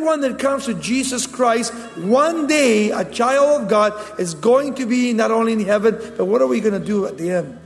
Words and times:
everyone 0.00 0.22
that 0.22 0.38
comes 0.38 0.64
to 0.64 0.72
Jesus 0.72 1.26
Christ, 1.26 1.74
one 1.98 2.46
day 2.46 2.90
a 2.90 3.04
child 3.04 3.60
of 3.60 3.68
God 3.68 3.92
is 4.18 4.32
going 4.32 4.76
to 4.76 4.86
be 4.86 5.12
not 5.12 5.30
only 5.30 5.52
in 5.52 5.60
heaven, 5.60 5.94
but 6.16 6.24
what 6.24 6.40
are 6.40 6.46
we 6.46 6.58
going 6.58 6.72
to 6.72 6.84
do 6.84 7.04
at 7.04 7.18
the 7.18 7.32
end? 7.32 7.60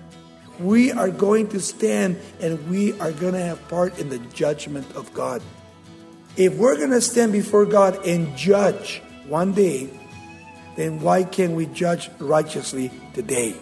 We 0.58 0.90
are 0.90 1.10
going 1.10 1.46
to 1.50 1.60
stand 1.60 2.18
and 2.40 2.68
we 2.68 2.98
are 2.98 3.12
going 3.12 3.34
to 3.34 3.40
have 3.40 3.68
part 3.68 4.00
in 4.00 4.08
the 4.08 4.18
judgment 4.34 4.90
of 4.96 5.14
God. 5.14 5.42
If 6.36 6.56
we're 6.56 6.76
going 6.76 6.90
to 6.90 7.00
stand 7.00 7.30
before 7.30 7.66
God 7.66 8.04
and 8.04 8.36
judge 8.36 9.00
one 9.28 9.52
day, 9.52 9.88
then 10.74 10.98
why 10.98 11.22
can't 11.22 11.52
we 11.52 11.66
judge 11.66 12.10
righteously 12.18 12.90
today? 13.14 13.54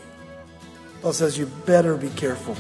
Paul 1.03 1.13
says 1.13 1.37
you 1.37 1.45
better 1.67 1.95
be 1.99 2.09
careful. 2.09 2.57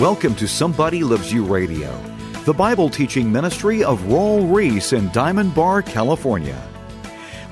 Welcome 0.00 0.34
to 0.36 0.48
Somebody 0.48 1.04
Loves 1.04 1.30
You 1.30 1.44
Radio, 1.44 1.94
the 2.46 2.54
Bible 2.54 2.88
teaching 2.88 3.30
ministry 3.30 3.84
of 3.84 4.00
Raul 4.04 4.50
Ries 4.50 4.94
in 4.94 5.12
Diamond 5.12 5.54
Bar, 5.54 5.82
California. 5.82 6.58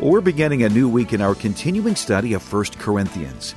We're 0.00 0.22
beginning 0.22 0.62
a 0.62 0.70
new 0.70 0.88
week 0.88 1.12
in 1.12 1.20
our 1.20 1.34
continuing 1.34 1.94
study 1.94 2.32
of 2.32 2.50
1 2.50 2.64
Corinthians, 2.78 3.54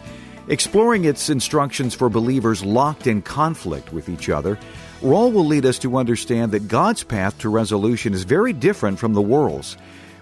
exploring 0.50 1.05
its 1.05 1.30
instructions 1.30 1.95
for 1.95 2.09
believers 2.09 2.66
locked 2.66 3.08
in 3.08 3.22
conflict 3.22 3.94
with 3.94 4.09
each 4.09 4.28
other. 4.28 4.59
Raul 5.02 5.31
will 5.31 5.45
lead 5.45 5.66
us 5.66 5.80
to 5.80 5.95
understand 5.95 6.52
that 6.52 6.67
God's 6.67 7.06
path 7.06 7.38
to 7.39 7.47
resolution 7.50 8.14
is 8.14 8.23
very 8.23 8.52
different 8.52 9.00
from 9.00 9.14
the 9.14 9.22
world's. 9.22 9.78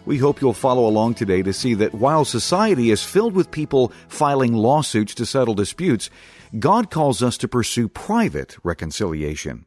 We 0.05 0.19
hope 0.19 0.41
you'll 0.41 0.53
follow 0.53 0.87
along 0.87 1.15
today 1.15 1.41
to 1.41 1.53
see 1.53 1.73
that 1.73 1.95
while 1.95 2.23
society 2.23 2.91
is 2.91 3.03
filled 3.03 3.33
with 3.33 3.49
people 3.49 3.91
filing 4.09 4.53
lawsuits 4.53 5.15
to 5.15 5.25
settle 5.25 5.55
disputes, 5.55 6.11
God 6.57 6.89
calls 6.89 7.21
us 7.21 7.37
to 7.37 7.47
pursue 7.47 7.87
private 7.87 8.57
reconciliation. 8.63 9.65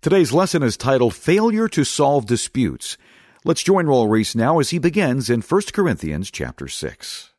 Today's 0.00 0.32
lesson 0.32 0.62
is 0.62 0.76
titled 0.76 1.14
Failure 1.14 1.66
to 1.68 1.82
Solve 1.82 2.26
Disputes. 2.26 2.96
Let's 3.44 3.62
join 3.62 3.86
Raul 3.86 4.08
Ries 4.08 4.36
now 4.36 4.60
as 4.60 4.70
he 4.70 4.78
begins 4.78 5.28
in 5.28 5.40
1 5.40 5.62
Corinthians 5.72 6.30
chapter 6.30 6.68
6. 6.68 7.30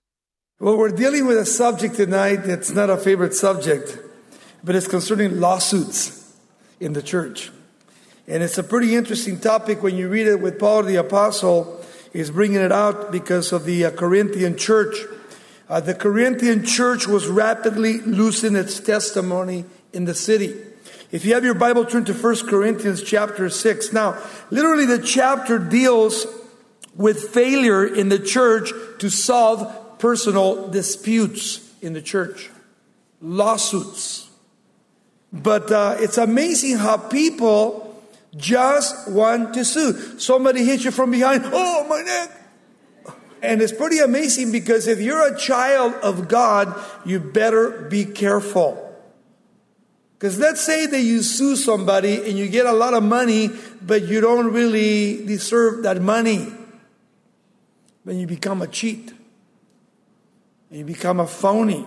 Well, 0.59 0.77
we're 0.77 0.89
dealing 0.89 1.25
with 1.25 1.37
a 1.37 1.45
subject 1.45 1.95
tonight 1.95 2.37
that's 2.43 2.71
not 2.71 2.89
a 2.89 2.97
favorite 2.97 3.33
subject, 3.33 3.97
but 4.65 4.75
it's 4.75 4.87
concerning 4.87 5.39
lawsuits 5.39 6.35
in 6.81 6.91
the 6.91 7.01
church. 7.01 7.51
And 8.27 8.43
it's 8.43 8.57
a 8.57 8.63
pretty 8.63 8.95
interesting 8.95 9.39
topic 9.39 9.81
when 9.81 9.95
you 9.95 10.09
read 10.09 10.27
it 10.27 10.41
with 10.41 10.59
Paul 10.59 10.83
the 10.83 10.97
Apostle. 10.97 11.81
He's 12.11 12.31
bringing 12.31 12.59
it 12.59 12.71
out 12.73 13.13
because 13.13 13.53
of 13.53 13.63
the 13.63 13.85
uh, 13.85 13.91
Corinthian 13.91 14.57
church. 14.57 14.97
Uh, 15.73 15.79
the 15.79 15.95
Corinthian 15.95 16.63
church 16.63 17.07
was 17.07 17.25
rapidly 17.25 17.97
losing 18.01 18.55
its 18.55 18.79
testimony 18.79 19.65
in 19.91 20.05
the 20.05 20.13
city. 20.13 20.55
If 21.11 21.25
you 21.25 21.33
have 21.33 21.43
your 21.43 21.55
Bible, 21.55 21.83
turn 21.83 22.05
to 22.05 22.13
1 22.13 22.47
Corinthians 22.47 23.01
chapter 23.01 23.49
6. 23.49 23.91
Now, 23.91 24.21
literally, 24.51 24.85
the 24.85 24.99
chapter 24.99 25.57
deals 25.57 26.27
with 26.95 27.29
failure 27.29 27.83
in 27.83 28.09
the 28.09 28.19
church 28.19 28.71
to 28.99 29.09
solve 29.09 29.97
personal 29.97 30.67
disputes 30.67 31.67
in 31.81 31.93
the 31.93 32.03
church, 32.03 32.51
lawsuits. 33.19 34.29
But 35.31 35.71
uh, 35.71 35.95
it's 35.97 36.19
amazing 36.19 36.77
how 36.77 36.97
people 36.97 37.99
just 38.37 39.09
want 39.09 39.55
to 39.55 39.65
sue. 39.65 40.19
Somebody 40.19 40.65
hits 40.65 40.85
you 40.85 40.91
from 40.91 41.09
behind, 41.09 41.45
oh, 41.47 41.87
my 41.89 42.03
neck. 42.03 42.42
And 43.43 43.61
it's 43.61 43.73
pretty 43.73 43.99
amazing 43.99 44.53
because 44.53 44.87
if 44.87 45.01
you're 45.01 45.27
a 45.27 45.37
child 45.37 45.95
of 45.95 46.29
God, 46.29 46.81
you 47.05 47.19
better 47.19 47.87
be 47.89 48.05
careful. 48.05 48.79
Because 50.17 50.39
let's 50.39 50.61
say 50.61 50.85
that 50.85 51.01
you 51.01 51.21
sue 51.21 51.57
somebody 51.57 52.23
and 52.23 52.39
you 52.39 52.47
get 52.47 52.65
a 52.65 52.71
lot 52.71 52.93
of 52.93 53.03
money, 53.03 53.49
but 53.81 54.03
you 54.03 54.21
don't 54.21 54.53
really 54.53 55.25
deserve 55.25 55.83
that 55.83 56.01
money. 56.01 56.53
Then 58.05 58.17
you 58.17 58.27
become 58.27 58.61
a 58.61 58.67
cheat. 58.67 59.11
And 60.69 60.79
you 60.79 60.85
become 60.85 61.19
a 61.19 61.27
phony 61.27 61.85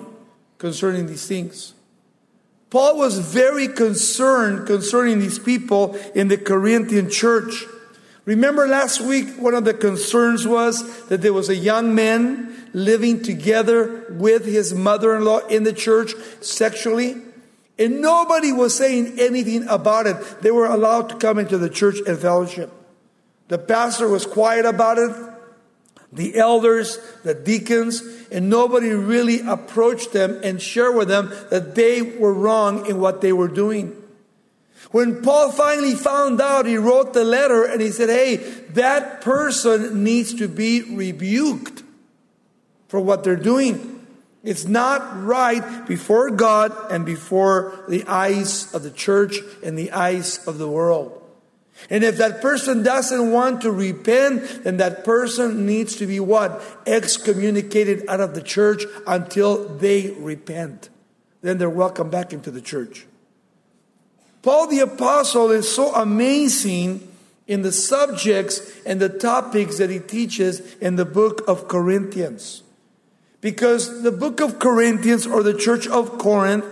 concerning 0.59 1.07
these 1.07 1.27
things. 1.27 1.73
Paul 2.69 2.99
was 2.99 3.19
very 3.19 3.69
concerned 3.69 4.67
concerning 4.67 5.21
these 5.21 5.39
people 5.39 5.95
in 6.15 6.29
the 6.29 6.37
Corinthian 6.37 7.09
church. 7.09 7.65
Remember 8.27 8.67
last 8.67 9.01
week, 9.01 9.37
one 9.37 9.55
of 9.55 9.65
the 9.65 9.73
concerns 9.73 10.47
was 10.47 11.07
that 11.07 11.23
there 11.23 11.33
was 11.33 11.49
a 11.49 11.55
young 11.55 11.95
man 11.95 12.69
living 12.73 13.23
together 13.23 14.05
with 14.11 14.45
his 14.45 14.75
mother 14.75 15.15
in 15.15 15.25
law 15.25 15.39
in 15.47 15.63
the 15.63 15.73
church 15.73 16.13
sexually. 16.41 17.23
And 17.79 18.01
nobody 18.01 18.53
was 18.53 18.75
saying 18.75 19.19
anything 19.21 19.69
about 19.69 20.09
it. 20.09 20.17
They 20.43 20.51
were 20.51 20.67
allowed 20.67 21.09
to 21.11 21.17
come 21.17 21.39
into 21.39 21.57
the 21.57 21.71
church 21.71 21.99
and 22.07 22.19
fellowship. 22.19 22.73
The 23.47 23.59
pastor 23.59 24.09
was 24.09 24.27
quiet 24.27 24.67
about 24.67 24.99
it, 24.99 25.15
the 26.13 26.37
elders, 26.37 26.99
the 27.23 27.35
deacons, 27.35 28.03
and 28.33 28.51
nobody 28.51 28.91
really 28.91 29.41
approached 29.41 30.13
them 30.13 30.41
and 30.43 30.61
shared 30.61 30.97
with 30.97 31.07
them 31.07 31.33
that 31.51 31.77
they 31.77 32.03
were 32.03 32.35
wrong 32.35 32.87
in 32.87 32.99
what 32.99 33.21
they 33.21 33.33
were 33.33 33.47
doing. 33.47 34.03
When 34.93 35.23
Paul 35.23 35.51
finally 35.53 35.95
found 35.95 36.41
out, 36.41 36.67
he 36.67 36.77
wrote 36.77 37.13
the 37.13 37.25
letter 37.25 37.65
and 37.65 37.81
he 37.81 37.91
said, 37.91 38.09
Hey, 38.09 38.37
that 38.71 39.21
person 39.21 40.05
needs 40.05 40.35
to 40.35 40.49
be 40.49 40.83
rebuked 40.83 41.83
for 42.89 43.01
what 43.01 43.25
they're 43.25 43.37
doing. 43.37 44.07
It's 44.45 44.65
not 44.65 45.25
right 45.25 45.87
before 45.87 46.31
God 46.31 46.73
and 46.93 47.05
before 47.05 47.85
the 47.89 48.05
eyes 48.05 48.73
of 48.73 48.85
the 48.85 48.93
church 48.93 49.39
and 49.63 49.77
the 49.77 49.91
eyes 49.91 50.47
of 50.47 50.59
the 50.59 50.69
world. 50.69 51.21
And 51.91 52.05
if 52.05 52.17
that 52.19 52.41
person 52.41 52.83
doesn't 52.83 53.33
want 53.33 53.63
to 53.63 53.71
repent, 53.71 54.65
then 54.65 54.79
that 54.79 55.05
person 55.05 55.67
needs 55.67 55.97
to 55.97 56.07
be 56.07 56.21
what? 56.21 56.63
Excommunicated 56.87 58.05
out 58.09 58.21
of 58.21 58.35
the 58.35 58.41
church 58.41 58.85
until 59.07 59.69
they 59.77 60.13
repent. 60.13 60.91
Then 61.43 61.59
they're 61.59 61.69
welcome 61.69 62.09
back 62.09 62.33
into 62.33 62.51
the 62.51 62.63
church. 62.63 63.05
Paul 64.47 64.69
the 64.69 64.79
Apostle 64.79 65.51
is 65.51 65.69
so 65.69 65.93
amazing 65.93 67.13
in 67.49 67.63
the 67.63 67.73
subjects 67.73 68.61
and 68.87 69.01
the 69.01 69.09
topics 69.09 69.79
that 69.79 69.91
he 69.91 69.99
teaches 69.99 70.61
in 70.77 70.95
the 70.95 71.05
book 71.05 71.43
of 71.49 71.67
Corinthians. 71.67 72.63
Because 73.41 74.05
the 74.05 74.13
book 74.13 74.41
of 74.41 74.61
Corinthians 74.61 75.27
or 75.27 75.43
the 75.43 75.53
church 75.53 75.89
of 75.89 76.19
Corinth 76.19 76.65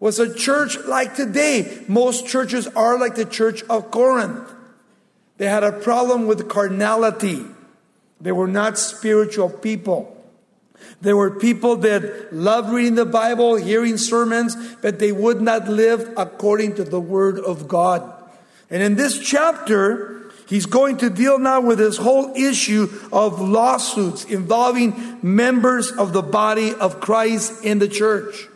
was 0.00 0.18
a 0.18 0.34
church 0.34 0.78
like 0.80 1.14
today. 1.14 1.84
Most 1.86 2.26
churches 2.26 2.66
are 2.66 2.98
like 2.98 3.14
the 3.14 3.24
church 3.24 3.62
of 3.70 3.92
Corinth. 3.92 4.52
They 5.36 5.46
had 5.46 5.62
a 5.62 5.70
problem 5.70 6.26
with 6.26 6.48
carnality. 6.48 7.46
They 8.20 8.32
were 8.32 8.48
not 8.48 8.78
spiritual 8.78 9.48
people. 9.48 10.19
There 11.00 11.16
were 11.16 11.30
people 11.30 11.76
that 11.76 12.32
loved 12.32 12.70
reading 12.70 12.94
the 12.94 13.06
Bible, 13.06 13.56
hearing 13.56 13.96
sermons, 13.96 14.56
but 14.82 14.98
they 14.98 15.12
would 15.12 15.40
not 15.40 15.68
live 15.68 16.12
according 16.16 16.74
to 16.76 16.84
the 16.84 17.00
Word 17.00 17.38
of 17.38 17.68
God. 17.68 18.12
And 18.70 18.82
in 18.82 18.94
this 18.94 19.18
chapter, 19.18 20.30
he's 20.48 20.66
going 20.66 20.98
to 20.98 21.10
deal 21.10 21.38
now 21.38 21.60
with 21.60 21.78
this 21.78 21.96
whole 21.96 22.34
issue 22.36 22.88
of 23.12 23.40
lawsuits 23.40 24.24
involving 24.24 25.18
members 25.22 25.90
of 25.90 26.12
the 26.12 26.22
body 26.22 26.74
of 26.74 27.00
Christ 27.00 27.64
in 27.64 27.78
the 27.78 27.88
church. 27.88 28.48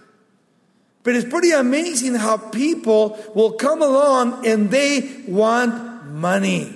But 1.02 1.14
it's 1.14 1.28
pretty 1.28 1.52
amazing 1.52 2.14
how 2.14 2.38
people 2.38 3.18
will 3.34 3.52
come 3.52 3.82
along 3.82 4.46
and 4.46 4.70
they 4.70 5.22
want 5.28 6.06
money. 6.06 6.74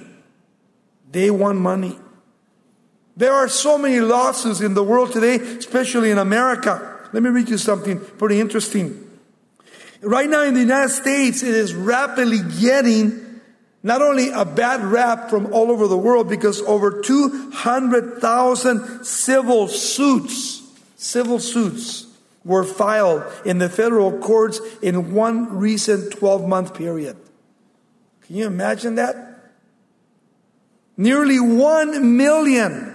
They 1.10 1.30
want 1.30 1.58
money. 1.58 1.98
There 3.18 3.34
are 3.34 3.48
so 3.48 3.76
many 3.76 3.98
losses 3.98 4.60
in 4.60 4.74
the 4.74 4.84
world 4.84 5.12
today, 5.12 5.34
especially 5.34 6.12
in 6.12 6.18
America. 6.18 7.00
Let 7.12 7.20
me 7.20 7.30
read 7.30 7.48
you 7.48 7.58
something 7.58 7.98
pretty 7.98 8.38
interesting. 8.38 9.10
Right 10.00 10.30
now 10.30 10.42
in 10.42 10.54
the 10.54 10.60
United 10.60 10.90
States, 10.90 11.42
it 11.42 11.52
is 11.52 11.74
rapidly 11.74 12.38
getting 12.60 13.40
not 13.82 14.02
only 14.02 14.30
a 14.30 14.44
bad 14.44 14.84
rap 14.84 15.30
from 15.30 15.52
all 15.52 15.72
over 15.72 15.88
the 15.88 15.98
world 15.98 16.28
because 16.28 16.62
over 16.62 17.02
200,000 17.02 19.04
civil 19.04 19.66
suits, 19.66 20.62
civil 20.94 21.40
suits 21.40 22.06
were 22.44 22.62
filed 22.62 23.24
in 23.44 23.58
the 23.58 23.68
federal 23.68 24.16
courts 24.18 24.60
in 24.80 25.12
one 25.12 25.58
recent 25.58 26.12
12 26.12 26.46
month 26.46 26.72
period. 26.72 27.16
Can 28.20 28.36
you 28.36 28.46
imagine 28.46 28.94
that? 28.94 29.16
Nearly 30.96 31.40
1 31.40 32.16
million 32.16 32.87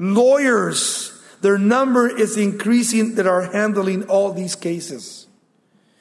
lawyers 0.00 1.10
their 1.40 1.58
number 1.58 2.08
is 2.08 2.36
increasing 2.36 3.14
that 3.14 3.26
are 3.26 3.42
handling 3.42 4.04
all 4.04 4.32
these 4.32 4.54
cases. 4.54 5.26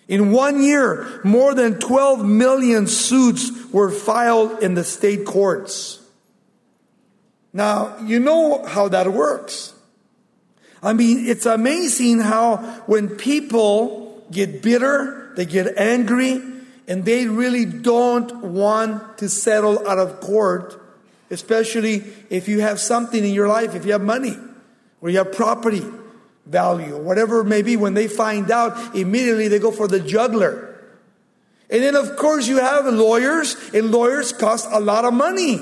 In 0.08 0.32
one 0.32 0.62
year, 0.62 1.22
more 1.24 1.54
than 1.54 1.80
12 1.80 2.26
million 2.26 2.88
suits 2.88 3.52
were 3.72 3.92
filed 3.92 4.64
in 4.64 4.74
the 4.74 4.84
state 4.84 5.26
courts. 5.26 6.02
Now, 7.54 7.98
you 8.04 8.20
know 8.20 8.66
how 8.66 8.90
that 8.90 9.14
works. 9.14 9.74
I 10.82 10.94
mean, 10.94 11.28
it's 11.28 11.46
amazing 11.46 12.20
how 12.20 12.58
when 12.86 13.10
people 13.10 14.24
get 14.32 14.62
bitter, 14.62 15.32
they 15.36 15.46
get 15.46 15.78
angry, 15.78 16.42
and 16.88 17.06
they 17.06 17.28
really 17.28 17.66
don't 17.66 18.42
want 18.42 19.20
to 19.20 19.30
settle 19.30 19.88
out 19.88 20.00
of 20.00 20.20
court, 20.20 20.82
especially 21.30 22.04
if 22.30 22.48
you 22.48 22.62
have 22.62 22.80
something 22.80 23.24
in 23.24 23.34
your 23.34 23.48
life, 23.48 23.76
if 23.76 23.86
you 23.86 23.92
have 23.92 24.02
money 24.02 24.38
or 25.02 25.10
you 25.10 25.18
have 25.18 25.32
property 25.32 25.84
value 26.46 26.96
or 26.96 27.02
whatever 27.02 27.42
it 27.42 27.46
may 27.46 27.62
be, 27.62 27.78
when 27.78 27.94
they 27.94 28.08
find 28.08 28.50
out, 28.52 28.96
immediately 28.96 29.48
they 29.48 29.60
go 29.60 29.72
for 29.72 29.88
the 29.88 30.00
juggler. 30.00 30.66
And 31.70 31.84
then, 31.84 31.96
of 31.96 32.16
course, 32.16 32.48
you 32.48 32.58
have 32.58 32.86
lawyers, 32.88 33.56
and 33.74 33.92
lawyers 33.92 34.34
cost 34.34 34.68
a 34.72 34.80
lot 34.80 35.06
of 35.06 35.14
money. 35.14 35.60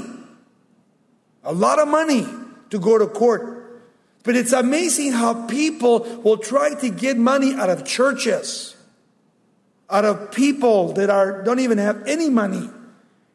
A 1.43 1.53
lot 1.53 1.79
of 1.79 1.87
money 1.89 2.25
to 2.69 2.79
go 2.79 2.97
to 2.97 3.07
court. 3.07 3.83
But 4.23 4.35
it's 4.37 4.53
amazing 4.53 5.11
how 5.11 5.47
people 5.47 5.99
will 6.23 6.37
try 6.37 6.75
to 6.75 6.89
get 6.89 7.17
money 7.17 7.53
out 7.55 7.69
of 7.69 7.85
churches 7.85 8.77
out 9.89 10.05
of 10.05 10.31
people 10.31 10.93
that 10.93 11.09
are 11.09 11.43
don't 11.43 11.59
even 11.59 11.77
have 11.77 12.05
any 12.07 12.29
money 12.29 12.69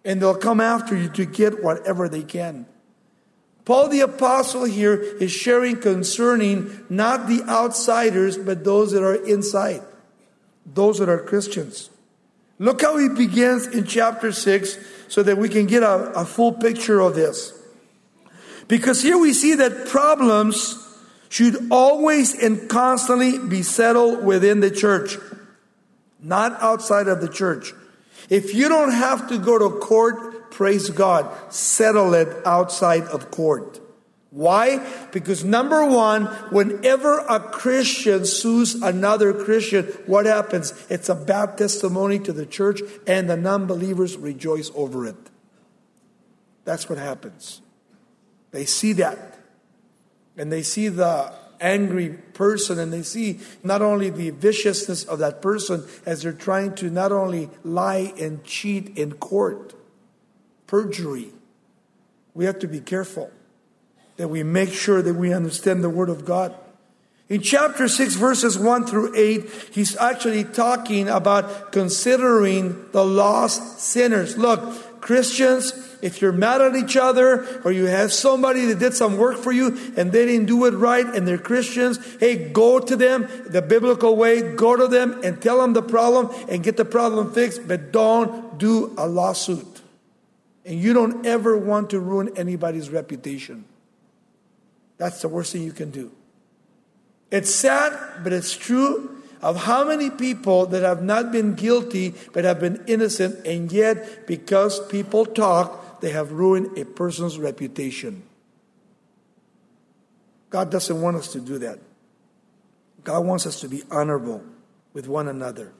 and 0.05 0.21
they'll 0.21 0.37
come 0.37 0.61
after 0.61 0.97
you 0.97 1.09
to 1.11 1.25
get 1.25 1.63
whatever 1.63 2.09
they 2.09 2.23
can. 2.23 2.67
Paul 3.65 3.89
the 3.89 4.01
apostle 4.01 4.65
here 4.65 4.95
is 4.95 5.31
sharing 5.31 5.81
concerning 5.81 6.85
not 6.89 7.29
the 7.29 7.43
outsiders 7.49 8.37
but 8.37 8.65
those 8.65 8.93
that 8.93 9.03
are 9.03 9.15
inside, 9.15 9.83
those 10.67 10.99
that 10.99 11.09
are 11.09 11.19
Christians. 11.19 11.91
Look 12.59 12.83
how 12.83 12.97
he 12.99 13.09
begins 13.09 13.67
in 13.67 13.85
chapter 13.85 14.33
6 14.33 14.79
so 15.09 15.23
that 15.23 15.39
we 15.39 15.49
can 15.49 15.67
get 15.67 15.83
a, 15.83 16.13
a 16.13 16.25
full 16.25 16.53
picture 16.53 17.01
of 17.01 17.15
this. 17.15 17.53
Because 18.69 19.03
here 19.03 19.19
we 19.19 19.33
see 19.33 19.55
that 19.55 19.89
problems 19.89 20.79
should 21.29 21.69
always 21.71 22.35
and 22.41 22.69
constantly 22.69 23.39
be 23.39 23.63
settled 23.63 24.25
within 24.25 24.61
the 24.61 24.71
church 24.71 25.17
not 26.23 26.53
outside 26.63 27.09
of 27.09 27.21
the 27.21 27.29
church. 27.29 27.75
If 28.29 28.55
you 28.55 28.69
don't 28.69 28.93
have 28.93 29.29
to 29.29 29.39
go 29.39 29.59
to 29.59 29.79
court, 29.79 30.51
praise 30.51 30.91
God, 30.91 31.31
settle 31.53 32.15
it 32.15 32.29
outside 32.47 33.05
of 33.05 33.31
court. 33.31 33.81
Why? 34.31 34.79
Because 35.13 35.45
number 35.45 35.85
one, 35.85 36.25
whenever 36.51 37.19
a 37.19 37.39
Christian 37.39 38.25
sues 38.25 38.75
another 38.77 39.35
Christian, 39.35 39.85
what 40.07 40.25
happens? 40.25 40.73
It's 40.89 41.11
a 41.11 41.15
bad 41.15 41.59
testimony 41.59 42.19
to 42.21 42.33
the 42.33 42.47
church, 42.47 42.81
and 43.07 43.29
the 43.29 43.37
non 43.37 43.67
believers 43.67 44.17
rejoice 44.17 44.71
over 44.75 45.07
it. 45.07 45.17
That's 46.65 46.89
what 46.89 46.99
happens. 46.99 47.61
They 48.53 48.65
see 48.65 48.95
that. 48.95 49.39
And 50.39 50.51
they 50.51 50.63
see 50.63 50.89
the 50.89 51.35
angry 51.62 52.11
person 52.11 52.79
and 52.79 52.93
they 52.93 53.03
see 53.03 53.41
not 53.62 53.81
only 53.81 54.11
the 54.11 54.31
viciousness 54.31 55.05
of 55.05 55.20
that 55.20 55.41
person 55.41 55.87
as 56.05 56.23
they're 56.23 56.32
trying 56.32 56.75
to 56.75 56.91
not 56.91 57.12
only 57.12 57.49
lie 57.64 58.12
and 58.19 58.44
cheat 58.44 58.99
in 58.99 59.12
court, 59.12 59.75
perjury. 60.67 61.32
We 62.35 62.44
have 62.47 62.59
to 62.61 62.67
be 62.67 62.81
careful 62.81 63.31
that 64.17 64.29
we 64.29 64.43
make 64.43 64.73
sure 64.73 65.03
that 65.03 65.14
we 65.14 65.32
understand 65.32 65.82
the 65.82 65.91
Word 65.91 66.09
of 66.09 66.25
God. 66.25 66.55
In 67.29 67.41
chapter 67.41 67.88
6, 67.88 68.15
verses 68.17 68.58
1 68.58 68.87
through 68.87 69.17
8, 69.17 69.50
he's 69.73 69.97
actually 69.97 70.44
talking 70.44 71.08
about 71.08 71.73
considering 71.73 72.91
the 72.93 73.05
lost 73.05 73.81
sinners. 73.81 74.37
Look, 74.37 75.00
Christians, 75.00 75.73
if 76.03 76.21
you're 76.21 76.33
mad 76.33 76.61
at 76.61 76.75
each 76.75 76.97
other 76.97 77.63
or 77.65 77.73
you 77.73 77.87
have 77.87 78.13
somebody 78.13 78.67
that 78.67 78.81
did 78.81 78.93
some 78.93 79.17
work 79.17 79.39
for 79.39 79.53
you 79.53 79.69
and 79.97 80.13
they 80.13 80.27
didn't 80.27 80.47
do 80.47 80.67
it 80.67 80.73
right 80.73 81.07
and 81.07 81.27
they're 81.27 81.39
Christians, 81.39 81.99
hey, 82.17 82.51
go 82.51 82.81
to 82.81 82.97
them 82.97 83.29
the 83.47 83.63
biblical 83.63 84.17
way, 84.17 84.55
go 84.55 84.77
to 84.77 84.89
them 84.89 85.21
and 85.23 85.41
tell 85.41 85.59
them 85.59 85.73
the 85.73 85.83
problem 85.83 86.29
and 86.49 86.63
get 86.63 86.77
the 86.77 86.85
problem 86.85 87.33
fixed, 87.33 87.67
but 87.67 87.93
don't 87.93 88.59
do 88.59 88.93
a 88.99 89.07
lawsuit. 89.07 89.81
And 90.65 90.79
you 90.79 90.93
don't 90.93 91.25
ever 91.25 91.57
want 91.57 91.91
to 91.91 92.01
ruin 92.01 92.31
anybody's 92.37 92.91
reputation. 92.91 93.65
That's 94.99 95.23
the 95.23 95.29
worst 95.29 95.53
thing 95.53 95.63
you 95.63 95.73
can 95.73 95.91
do. 95.91 96.13
It's 97.31 97.53
sad, 97.53 97.99
but 98.23 98.33
it's 98.33 98.57
true 98.57 99.23
of 99.41 99.65
how 99.65 99.85
many 99.85 100.11
people 100.11 100.67
that 100.67 100.83
have 100.83 101.03
not 101.03 101.33
been 101.33 101.55
guilty 101.55 102.15
but 102.33 102.45
have 102.45 102.61
been 102.61 102.83
innocent, 102.87 103.45
and 103.47 103.73
yet 103.73 104.27
because 104.27 104.85
people 104.87 105.27
talk, 105.27 105.81
they 106.03 106.11
have 106.11 106.33
ruined 106.33 106.77
a 106.77 106.85
person's 106.85 107.39
reputation. 107.39 108.25
God 110.51 110.71
doesn't 110.71 111.01
want 111.01 111.17
us 111.17 111.33
to 111.33 111.41
do 111.41 111.59
that. 111.59 111.79
God 113.05 113.21
wants 113.21 113.47
us 113.47 113.61
to 113.61 113.69
be 113.69 113.85
honorable 113.91 114.43
with 114.93 115.07
one 115.09 115.29
another. 115.29 115.73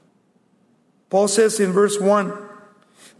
Paul 1.09 1.27
says 1.27 1.59
in 1.59 1.73
verse 1.73 1.99
1 1.99 2.49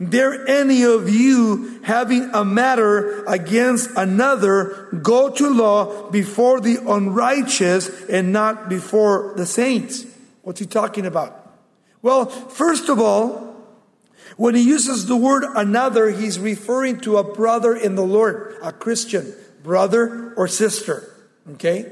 Dare 0.10 0.48
any 0.48 0.84
of 0.84 1.10
you 1.10 1.82
having 1.84 2.30
a 2.34 2.44
matter 2.46 3.24
against 3.26 3.92
another 3.98 4.88
go 5.04 5.30
to 5.30 5.50
law 5.50 6.10
before 6.10 6.62
the 6.62 6.78
unrighteous 6.88 8.06
and 8.06 8.32
not 8.32 8.70
before 8.70 9.34
the 9.36 9.46
saints? 9.46 10.06
What's 10.42 10.62
he 10.62 10.66
talking 10.66 11.06
about? 11.06 11.54
Well, 12.02 12.26
first 12.26 12.90
of 12.90 13.00
all, 13.00 13.53
when 14.38 14.56
he 14.56 14.62
uses 14.62 15.06
the 15.06 15.16
word 15.16 15.44
another, 15.56 16.10
he's 16.10 16.40
referring 16.40 17.00
to 17.02 17.18
a 17.18 17.24
brother 17.24 17.76
in 17.76 17.96
the 17.96 18.06
Lord, 18.06 18.56
a 18.62 18.72
Christian, 18.72 19.34
brother 19.64 20.34
or 20.36 20.48
sister. 20.48 21.10
Okay? 21.54 21.92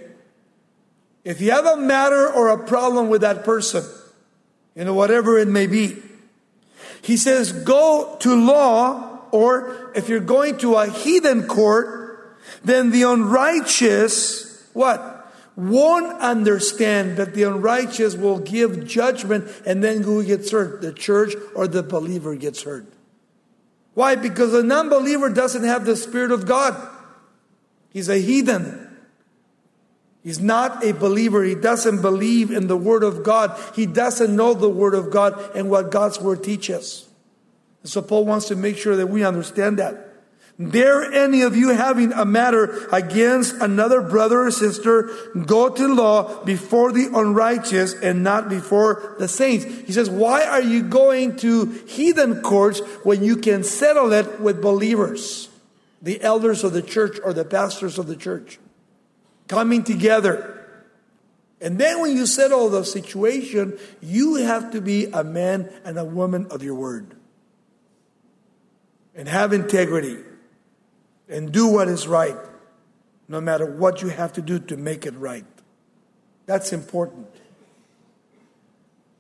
If 1.24 1.40
you 1.42 1.52
have 1.52 1.66
a 1.66 1.78
matter 1.78 2.32
or 2.32 2.50
a 2.50 2.66
problem 2.66 3.10
with 3.10 3.22
that 3.22 3.44
person, 3.44 3.84
you 4.76 4.86
know, 4.86 4.94
whatever 4.94 5.38
it 5.38 5.48
may 5.48 5.68
be, 5.68 5.98
he 7.02 7.18
says, 7.18 7.52
go 7.52 8.18
to 8.22 8.36
law, 8.36 9.20
or 9.32 9.92
if 9.96 10.10
you're 10.10 10.20
going 10.20 10.58
to 10.60 10.76
a 10.76 10.88
heathen 10.88 11.48
court, 11.48 12.38
then 12.64 12.92
the 12.92 13.04
unrighteous, 13.04 14.68
what? 14.74 15.11
Won't 15.56 16.20
understand 16.20 17.18
that 17.18 17.34
the 17.34 17.44
unrighteous 17.44 18.16
will 18.16 18.40
give 18.40 18.88
judgment 18.88 19.52
and 19.66 19.84
then 19.84 20.04
who 20.04 20.24
gets 20.24 20.52
hurt? 20.52 20.82
The 20.82 20.94
church 20.94 21.34
or 21.56 21.68
the 21.68 21.84
believer 21.84 22.36
gets 22.36 22.64
hurt. 22.64 22.86
Why? 23.94 24.16
Because 24.16 24.54
a 24.54 24.64
non 24.64 24.90
believer 24.90 25.30
doesn't 25.30 25.64
have 25.64 25.86
the 25.86 25.96
Spirit 25.96 26.32
of 26.32 26.46
God. 26.46 26.76
He's 27.92 28.08
a 28.08 28.18
heathen. 28.18 28.88
He's 30.24 30.40
not 30.40 30.86
a 30.86 30.94
believer. 30.94 31.44
He 31.44 31.56
doesn't 31.56 32.02
believe 32.02 32.52
in 32.52 32.68
the 32.68 32.78
Word 32.78 33.04
of 33.04 33.24
God. 33.24 33.60
He 33.76 33.86
doesn't 33.86 34.34
know 34.34 34.54
the 34.54 34.70
Word 34.70 34.94
of 34.94 35.12
God 35.12 35.56
and 35.56 35.70
what 35.70 35.92
God's 35.92 36.22
Word 36.22 36.44
teaches. 36.44 37.10
So 37.84 38.02
Paul 38.02 38.26
wants 38.26 38.48
to 38.50 38.56
make 38.56 38.78
sure 38.78 38.96
that 38.96 39.08
we 39.08 39.24
understand 39.24 39.80
that. 39.80 40.11
Dare 40.70 41.12
any 41.12 41.42
of 41.42 41.56
you 41.56 41.70
having 41.70 42.12
a 42.12 42.26
matter 42.26 42.88
against 42.92 43.56
another 43.56 44.02
brother 44.02 44.42
or 44.42 44.52
sister 44.52 45.10
go 45.46 45.70
to 45.70 45.94
law 45.94 46.44
before 46.44 46.92
the 46.92 47.10
unrighteous 47.14 47.94
and 47.94 48.24
not 48.24 48.50
before 48.50 49.16
the 49.18 49.28
saints? 49.28 49.66
He 49.66 49.94
says, 49.94 50.10
Why 50.10 50.44
are 50.44 50.62
you 50.62 50.84
going 50.84 51.38
to 51.38 51.66
heathen 51.88 52.42
courts 52.42 52.80
when 53.04 53.24
you 53.24 53.38
can 53.38 53.64
settle 53.64 54.12
it 54.14 54.40
with 54.40 54.62
believers, 54.62 55.50
the 56.02 56.22
elders 56.22 56.64
of 56.64 56.74
the 56.74 56.82
church 56.82 57.18
or 57.24 57.34
the 57.34 57.46
pastors 57.46 57.98
of 57.98 58.08
the 58.08 58.16
church, 58.16 58.60
coming 59.48 59.84
together? 59.84 60.58
And 61.60 61.80
then 61.80 62.02
when 62.02 62.16
you 62.16 62.26
settle 62.26 62.70
the 62.70 62.84
situation, 62.84 63.80
you 64.02 64.36
have 64.36 64.72
to 64.72 64.82
be 64.82 65.06
a 65.06 65.24
man 65.24 65.72
and 65.86 65.98
a 65.98 66.06
woman 66.06 66.48
of 66.52 66.62
your 66.62 66.76
word 66.76 67.16
and 69.16 69.28
have 69.28 69.54
integrity 69.54 70.18
and 71.32 71.52
do 71.52 71.68
what 71.68 71.88
is 71.88 72.08
right, 72.08 72.36
no 73.28 73.42
matter 73.42 73.66
what 73.66 74.02
you 74.02 74.10
have 74.10 74.34
to 74.34 74.42
do 74.42 74.60
to 74.60 74.78
make 74.78 75.06
it 75.06 75.16
right. 75.16 75.46
That's 76.46 76.74
important. 76.74 77.28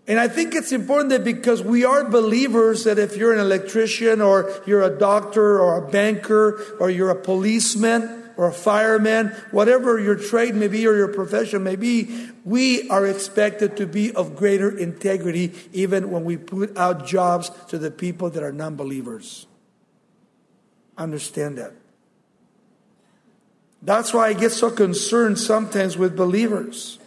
And 0.08 0.20
I 0.20 0.28
think 0.28 0.56
it's 0.56 0.72
important 0.72 1.12
that 1.12 1.24
because 1.24 1.62
we 1.64 1.86
are 1.86 2.04
believers, 2.04 2.84
that 2.84 3.00
if 3.00 3.16
you're 3.16 3.34
an 3.34 3.40
electrician 3.40 4.20
or 4.20 4.52
you're 4.66 4.82
a 4.82 4.90
doctor 4.90 5.60
or 5.60 5.78
a 5.78 5.90
banker 5.90 6.76
or 6.80 6.90
you're 6.90 7.12
a 7.12 7.22
policeman 7.22 8.32
or 8.36 8.48
a 8.48 8.54
fireman, 8.54 9.28
whatever 9.52 10.00
your 10.00 10.16
trade 10.16 10.56
may 10.56 10.68
be 10.68 10.86
or 10.88 10.96
your 10.96 11.08
profession 11.08 11.64
may 11.64 11.76
be, 11.76 12.30
we 12.44 12.90
are 12.90 13.06
expected 13.06 13.78
to 13.78 13.86
be 13.86 14.12
of 14.14 14.36
greater 14.36 14.76
integrity 14.76 15.54
even 15.72 16.10
when 16.10 16.26
we 16.26 16.36
put 16.36 16.76
out 16.76 17.06
jobs 17.06 17.52
to 17.68 17.78
the 17.78 17.92
people 17.92 18.30
that 18.32 18.44
are 18.44 18.52
non 18.52 18.76
believers. 18.76 19.46
Understand 20.98 21.58
that. 21.58 21.74
That's 23.82 24.14
why 24.14 24.28
I 24.28 24.34
get 24.34 24.52
so 24.52 24.70
concerned 24.70 25.40
sometimes 25.40 25.98
with 25.98 26.16
believers. 26.16 27.00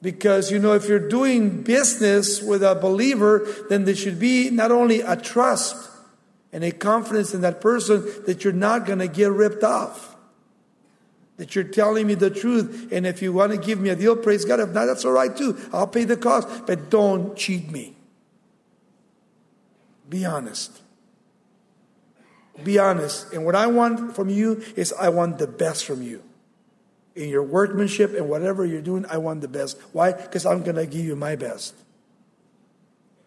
Because, 0.00 0.50
you 0.50 0.58
know, 0.58 0.72
if 0.74 0.88
you're 0.88 1.08
doing 1.08 1.62
business 1.62 2.42
with 2.42 2.62
a 2.62 2.74
believer, 2.74 3.46
then 3.68 3.84
there 3.84 3.94
should 3.94 4.18
be 4.18 4.50
not 4.50 4.70
only 4.70 5.00
a 5.00 5.16
trust 5.16 5.90
and 6.52 6.62
a 6.62 6.70
confidence 6.70 7.34
in 7.34 7.40
that 7.40 7.60
person 7.60 8.04
that 8.26 8.44
you're 8.44 8.52
not 8.52 8.86
going 8.86 8.98
to 8.98 9.08
get 9.08 9.30
ripped 9.30 9.64
off. 9.64 10.14
That 11.36 11.54
you're 11.54 11.64
telling 11.64 12.06
me 12.06 12.14
the 12.14 12.30
truth. 12.30 12.92
And 12.92 13.06
if 13.06 13.20
you 13.20 13.32
want 13.32 13.52
to 13.52 13.58
give 13.58 13.80
me 13.80 13.88
a 13.88 13.96
deal, 13.96 14.14
praise 14.14 14.44
God. 14.44 14.60
If 14.60 14.70
not, 14.70 14.84
that's 14.86 15.04
all 15.04 15.12
right 15.12 15.34
too. 15.34 15.58
I'll 15.72 15.88
pay 15.88 16.04
the 16.04 16.16
cost. 16.16 16.66
But 16.66 16.90
don't 16.90 17.36
cheat 17.36 17.70
me. 17.70 17.96
Be 20.08 20.24
honest. 20.24 20.80
Be 22.62 22.78
honest. 22.78 23.32
And 23.32 23.44
what 23.44 23.54
I 23.54 23.66
want 23.66 24.14
from 24.14 24.28
you 24.28 24.62
is 24.76 24.92
I 24.92 25.08
want 25.08 25.38
the 25.38 25.46
best 25.46 25.84
from 25.84 26.02
you. 26.02 26.22
In 27.16 27.28
your 27.28 27.42
workmanship 27.42 28.14
and 28.14 28.28
whatever 28.28 28.64
you're 28.64 28.82
doing, 28.82 29.06
I 29.06 29.18
want 29.18 29.40
the 29.40 29.48
best. 29.48 29.80
Why? 29.92 30.12
Because 30.12 30.46
I'm 30.46 30.62
going 30.62 30.76
to 30.76 30.86
give 30.86 31.04
you 31.04 31.16
my 31.16 31.36
best. 31.36 31.74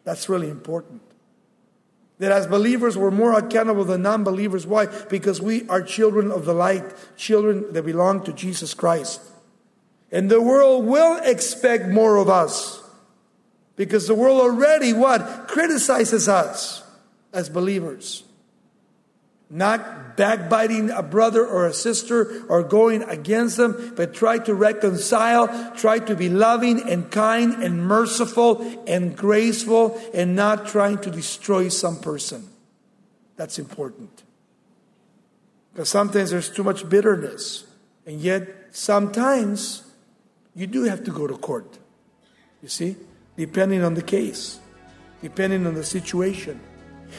That's 0.04 0.30
really 0.30 0.50
important. 0.50 1.02
That 2.20 2.32
as 2.32 2.48
believers, 2.48 2.98
we're 2.98 3.12
more 3.12 3.38
accountable 3.38 3.84
than 3.84 4.02
non 4.02 4.24
believers. 4.24 4.66
Why? 4.66 4.88
Because 5.10 5.42
we 5.42 5.68
are 5.70 5.82
children 5.82 6.32
of 6.32 6.46
the 6.46 6.54
light, 6.54 6.84
children 7.16 7.72
that 7.74 7.84
belong 7.84 8.24
to 8.24 8.34
Jesus 8.34 8.74
Christ. 8.74 9.22
And 10.12 10.32
the 10.32 10.42
world 10.42 10.86
will 10.86 11.18
expect 11.24 11.88
more 11.90 12.18
of 12.18 12.30
us. 12.30 12.82
Because 13.76 14.08
the 14.08 14.16
world 14.16 14.42
already, 14.42 14.94
what? 14.94 15.48
Criticizes 15.48 16.28
us 16.28 16.84
as 17.34 17.50
believers. 17.50 18.24
Not 19.50 20.18
backbiting 20.18 20.90
a 20.90 21.02
brother 21.02 21.46
or 21.46 21.68
a 21.68 21.74
sister 21.74 22.46
or 22.50 22.64
going 22.64 23.04
against 23.04 23.56
them, 23.56 23.94
but 23.96 24.14
try 24.14 24.40
to 24.40 24.54
reconcile, 24.54 25.72
try 25.76 26.00
to 26.00 26.16
be 26.16 26.28
loving 26.28 26.90
and 26.90 27.10
kind 27.10 27.64
and 27.64 27.82
merciful 27.82 28.84
and 28.86 29.16
graceful 29.16 30.02
and 30.14 30.36
not 30.36 30.68
trying 30.68 30.98
to 31.00 31.12
destroy 31.12 31.70
some 31.70 32.00
person. 32.00 32.50
That's 33.38 33.58
important. 33.58 34.24
Because 35.72 35.90
sometimes 35.90 36.32
there's 36.32 36.50
too 36.50 36.64
much 36.64 36.90
bitterness. 36.90 37.64
And 38.06 38.20
yet, 38.20 38.50
sometimes 38.72 39.84
you 40.56 40.66
do 40.66 40.84
have 40.84 41.04
to 41.04 41.12
go 41.12 41.28
to 41.28 41.38
court. 41.38 41.78
You 42.64 42.68
see? 42.68 42.98
Depending 43.38 43.84
on 43.84 43.94
the 43.94 44.02
case, 44.02 44.60
depending 45.22 45.68
on 45.68 45.76
the 45.76 45.84
situation. 45.84 46.60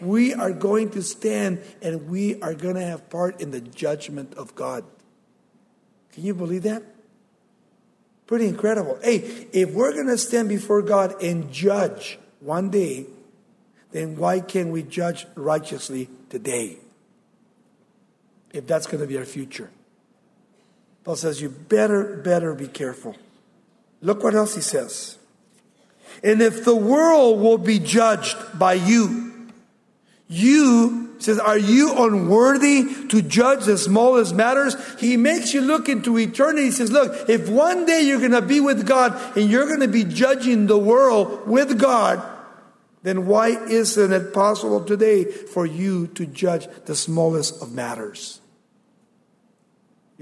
We 0.00 0.34
are 0.34 0.52
going 0.52 0.90
to 0.90 1.02
stand 1.02 1.62
and 1.80 2.08
we 2.08 2.40
are 2.42 2.54
going 2.54 2.74
to 2.74 2.84
have 2.84 3.08
part 3.08 3.40
in 3.40 3.50
the 3.50 3.60
judgment 3.60 4.34
of 4.34 4.54
God. 4.54 4.84
Can 6.12 6.24
you 6.24 6.34
believe 6.34 6.64
that? 6.64 6.82
Pretty 8.26 8.46
incredible. 8.46 8.98
Hey, 9.02 9.48
if 9.52 9.72
we're 9.72 9.92
going 9.92 10.08
to 10.08 10.18
stand 10.18 10.48
before 10.48 10.82
God 10.82 11.22
and 11.22 11.52
judge 11.52 12.18
one 12.40 12.70
day, 12.70 13.06
then 13.92 14.16
why 14.16 14.40
can't 14.40 14.70
we 14.70 14.82
judge 14.82 15.26
righteously 15.34 16.08
today? 16.30 16.78
If 18.52 18.66
that's 18.66 18.86
going 18.86 19.00
to 19.00 19.06
be 19.06 19.18
our 19.18 19.24
future. 19.24 19.70
Paul 21.04 21.16
says, 21.16 21.40
You 21.40 21.48
better, 21.48 22.16
better 22.16 22.54
be 22.54 22.68
careful. 22.68 23.16
Look 24.00 24.22
what 24.22 24.34
else 24.34 24.54
he 24.54 24.60
says. 24.60 25.18
And 26.22 26.42
if 26.42 26.64
the 26.64 26.76
world 26.76 27.40
will 27.40 27.58
be 27.58 27.78
judged 27.78 28.36
by 28.58 28.74
you, 28.74 29.50
you 30.28 31.14
says, 31.18 31.38
Are 31.38 31.58
you 31.58 31.94
unworthy 32.04 33.06
to 33.08 33.22
judge 33.22 33.64
the 33.64 33.78
smallest 33.78 34.34
matters? 34.34 34.76
He 34.98 35.16
makes 35.16 35.54
you 35.54 35.60
look 35.60 35.88
into 35.88 36.18
eternity. 36.18 36.64
He 36.64 36.70
says, 36.70 36.90
Look, 36.90 37.28
if 37.28 37.48
one 37.48 37.86
day 37.86 38.02
you're 38.02 38.18
going 38.18 38.32
to 38.32 38.42
be 38.42 38.60
with 38.60 38.86
God 38.86 39.18
and 39.36 39.50
you're 39.50 39.66
going 39.66 39.80
to 39.80 39.88
be 39.88 40.04
judging 40.04 40.66
the 40.66 40.78
world 40.78 41.46
with 41.46 41.78
God, 41.78 42.22
then 43.02 43.26
why 43.26 43.48
isn't 43.48 44.12
it 44.12 44.32
possible 44.32 44.84
today 44.84 45.24
for 45.24 45.66
you 45.66 46.06
to 46.08 46.26
judge 46.26 46.68
the 46.84 46.94
smallest 46.94 47.60
of 47.60 47.72
matters? 47.72 48.41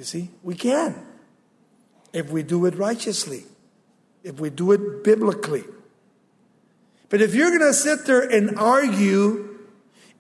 You 0.01 0.05
see, 0.05 0.31
we 0.43 0.55
can. 0.55 0.95
If 2.15 2.31
we 2.31 2.43
do 2.43 2.65
it 2.65 2.75
righteously, 2.75 3.45
if 4.25 4.41
we 4.41 4.49
do 4.49 4.73
it 4.73 5.05
biblically. 5.05 5.63
But 7.11 7.21
if 7.21 7.35
you're 7.35 7.51
going 7.51 7.71
to 7.71 7.75
sit 7.75 8.07
there 8.07 8.23
and 8.23 8.57
argue 8.57 9.59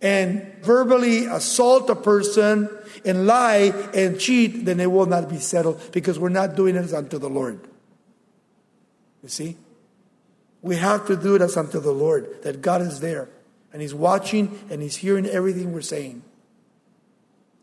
and 0.02 0.54
verbally 0.60 1.24
assault 1.24 1.88
a 1.88 1.94
person 1.94 2.68
and 3.06 3.26
lie 3.26 3.72
and 3.94 4.20
cheat, 4.20 4.66
then 4.66 4.80
it 4.80 4.92
will 4.92 5.06
not 5.06 5.30
be 5.30 5.38
settled 5.38 5.80
because 5.92 6.18
we're 6.18 6.28
not 6.28 6.56
doing 6.56 6.76
it 6.76 6.92
unto 6.92 7.16
the 7.16 7.30
Lord. 7.30 7.58
You 9.22 9.30
see? 9.30 9.56
We 10.60 10.76
have 10.76 11.06
to 11.06 11.16
do 11.16 11.36
it 11.36 11.40
as 11.40 11.56
unto 11.56 11.80
the 11.80 11.92
Lord, 11.92 12.42
that 12.42 12.60
God 12.60 12.82
is 12.82 13.00
there 13.00 13.30
and 13.72 13.80
He's 13.80 13.94
watching 13.94 14.58
and 14.68 14.82
He's 14.82 14.96
hearing 14.96 15.24
everything 15.24 15.72
we're 15.72 15.80
saying. 15.80 16.22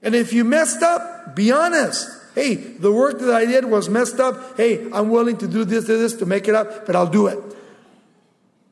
And 0.02 0.16
if 0.16 0.34
you 0.34 0.44
messed 0.44 0.84
up, 0.84 1.36
be 1.36 1.52
honest. 1.52 2.08
Hey, 2.36 2.56
the 2.56 2.92
work 2.92 3.20
that 3.20 3.34
I 3.34 3.46
did 3.46 3.66
was 3.66 3.90
messed 3.90 4.20
up. 4.20 4.58
Hey, 4.58 4.88
I'm 4.92 5.10
willing 5.10 5.38
to 5.38 5.48
do 5.48 5.66
this, 5.66 5.88
this, 5.88 6.12
this 6.12 6.20
to 6.20 6.26
make 6.26 6.48
it 6.48 6.56
up, 6.56 6.86
but 6.86 6.96
I'll 6.96 7.10
do 7.10 7.28
it. 7.28 7.40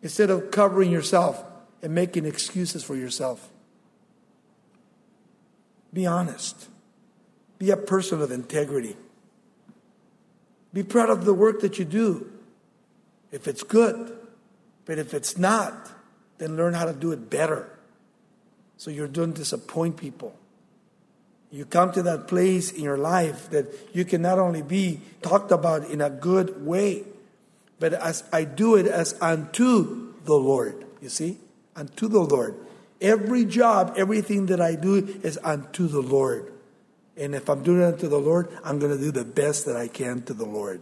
Instead 0.03 0.29
of 0.29 0.51
covering 0.51 0.91
yourself 0.91 1.43
and 1.81 1.95
making 1.95 2.25
excuses 2.25 2.83
for 2.83 2.95
yourself. 2.95 3.49
Be 5.91 6.05
honest. 6.05 6.67
Be 7.57 7.71
a 7.71 7.77
person 7.77 8.21
of 8.21 8.31
integrity. 8.31 8.95
Be 10.73 10.83
proud 10.83 11.09
of 11.09 11.25
the 11.25 11.33
work 11.33 11.61
that 11.61 11.79
you 11.79 11.85
do. 11.85 12.31
If 13.31 13.47
it's 13.47 13.63
good, 13.63 14.15
but 14.85 14.99
if 14.99 15.13
it's 15.13 15.37
not, 15.37 15.89
then 16.37 16.55
learn 16.55 16.73
how 16.73 16.85
to 16.85 16.93
do 16.93 17.11
it 17.11 17.29
better. 17.29 17.69
So 18.77 18.91
you 18.91 19.07
don't 19.07 19.33
disappoint 19.33 19.97
people 19.97 20.37
you 21.51 21.65
come 21.65 21.91
to 21.93 22.03
that 22.03 22.27
place 22.27 22.71
in 22.71 22.83
your 22.83 22.97
life 22.97 23.49
that 23.51 23.65
you 23.93 24.03
can 24.05 24.21
not 24.21 24.39
only 24.39 24.61
be 24.61 25.01
talked 25.21 25.51
about 25.51 25.89
in 25.89 26.01
a 26.01 26.09
good 26.09 26.65
way, 26.65 27.03
but 27.79 27.93
as 27.93 28.23
I 28.31 28.43
do 28.43 28.75
it 28.75 28.87
as 28.87 29.15
unto 29.21 30.13
the 30.25 30.35
Lord. 30.35 30.85
You 31.01 31.09
see? 31.09 31.37
Unto 31.75 32.07
the 32.07 32.21
Lord. 32.21 32.55
Every 33.01 33.45
job, 33.45 33.93
everything 33.97 34.47
that 34.47 34.61
I 34.61 34.75
do 34.75 34.95
is 35.23 35.37
unto 35.43 35.87
the 35.87 36.01
Lord. 36.01 36.51
And 37.17 37.35
if 37.35 37.49
I'm 37.49 37.63
doing 37.63 37.81
it 37.81 37.85
unto 37.85 38.07
the 38.07 38.19
Lord, 38.19 38.49
I'm 38.63 38.79
going 38.79 38.95
to 38.95 39.01
do 39.01 39.11
the 39.11 39.25
best 39.25 39.65
that 39.65 39.77
I 39.77 39.87
can 39.87 40.21
to 40.23 40.33
the 40.33 40.45
Lord. 40.45 40.81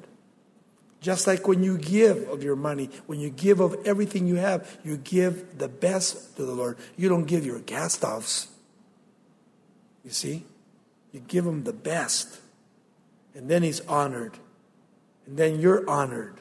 Just 1.02 1.28
like 1.28 1.48
when 1.48 1.64
you 1.64 1.78
give 1.78 2.30
of 2.30 2.44
your 2.44 2.56
money, 2.56 2.90
when 3.08 3.20
you 3.20 3.30
give 3.30 3.60
of 3.60 3.76
everything 3.86 4.26
you 4.26 4.36
have, 4.36 4.80
you 4.86 4.98
give 4.98 5.58
the 5.58 5.68
best 5.68 6.38
to 6.38 6.46
the 6.46 6.54
Lord. 6.54 6.78
You 6.96 7.10
don't 7.10 7.26
give 7.26 7.46
your 7.46 7.60
cast 7.60 8.04
offs. 8.04 8.48
You 10.06 10.12
see? 10.12 10.46
You 11.14 11.22
give 11.22 11.46
him 11.46 11.64
the 11.64 11.74
best. 11.74 12.40
and 13.36 13.50
then 13.50 13.64
he's 13.64 13.82
honored, 13.82 14.38
and 15.26 15.38
then 15.38 15.60
you're 15.60 15.90
honored. 15.90 16.36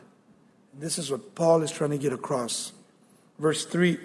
And 0.72 0.82
this 0.82 0.98
is 0.98 1.10
what 1.10 1.34
Paul 1.34 1.62
is 1.62 1.70
trying 1.70 1.90
to 1.90 1.98
get 1.98 2.12
across. 2.12 2.72
Verse 3.38 3.64
3 3.64 3.98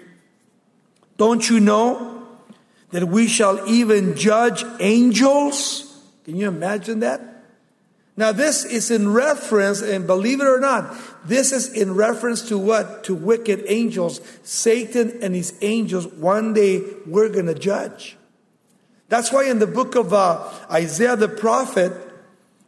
Don't 1.16 1.48
you 1.50 1.60
know 1.60 2.26
that 2.90 3.08
we 3.08 3.26
shall 3.26 3.66
even 3.68 4.16
judge 4.16 4.64
angels? 4.80 6.02
Can 6.24 6.36
you 6.36 6.48
imagine 6.48 7.00
that? 7.00 7.20
Now, 8.18 8.32
this 8.32 8.64
is 8.64 8.90
in 8.90 9.12
reference, 9.12 9.80
and 9.80 10.06
believe 10.06 10.40
it 10.40 10.46
or 10.46 10.58
not, 10.58 10.92
this 11.24 11.52
is 11.52 11.72
in 11.72 11.94
reference 11.94 12.48
to 12.48 12.58
what? 12.58 13.04
To 13.04 13.14
wicked 13.14 13.64
angels. 13.68 14.20
Satan 14.42 15.20
and 15.22 15.36
his 15.36 15.56
angels, 15.62 16.06
one 16.06 16.52
day 16.52 16.82
we're 17.06 17.28
going 17.28 17.46
to 17.46 17.54
judge. 17.54 18.17
That's 19.08 19.32
why 19.32 19.44
in 19.44 19.58
the 19.58 19.66
book 19.66 19.94
of 19.94 20.12
uh, 20.12 20.48
Isaiah 20.70 21.16
the 21.16 21.28
prophet, 21.28 21.92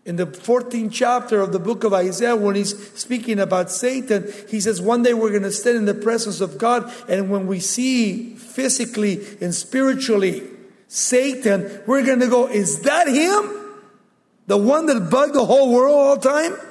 in 0.07 0.17
the 0.17 0.27
14th 0.27 0.91
chapter 0.91 1.41
of 1.41 1.53
the 1.53 1.59
book 1.59 1.85
of 1.85 1.93
Isaiah, 1.93 2.35
when 2.35 2.57
he's 2.57 2.91
speaking 2.99 3.39
about 3.39 3.71
Satan, 3.71 4.33
he 4.49 4.61
says, 4.61 4.81
One 4.81 5.03
day 5.03 5.13
we're 5.13 5.31
going 5.31 5.43
to 5.43 5.53
stand 5.53 5.77
in 5.77 5.85
the 5.85 5.95
presence 5.95 6.41
of 6.41 6.57
God, 6.57 6.91
and 7.09 7.31
when 7.31 7.47
we 7.47 7.61
see 7.61 8.35
physically 8.37 9.21
and 9.41 9.55
spiritually 9.55 10.43
Satan, 10.89 11.83
we're 11.87 12.05
going 12.05 12.21
to 12.21 12.29
go, 12.29 12.49
Is 12.49 12.81
that 12.81 13.07
him? 13.07 13.57
The 14.47 14.57
one 14.57 14.87
that 14.87 15.11
bugged 15.11 15.35
the 15.35 15.45
whole 15.45 15.73
world 15.73 15.95
all 15.95 16.17
the 16.17 16.29
time? 16.29 16.70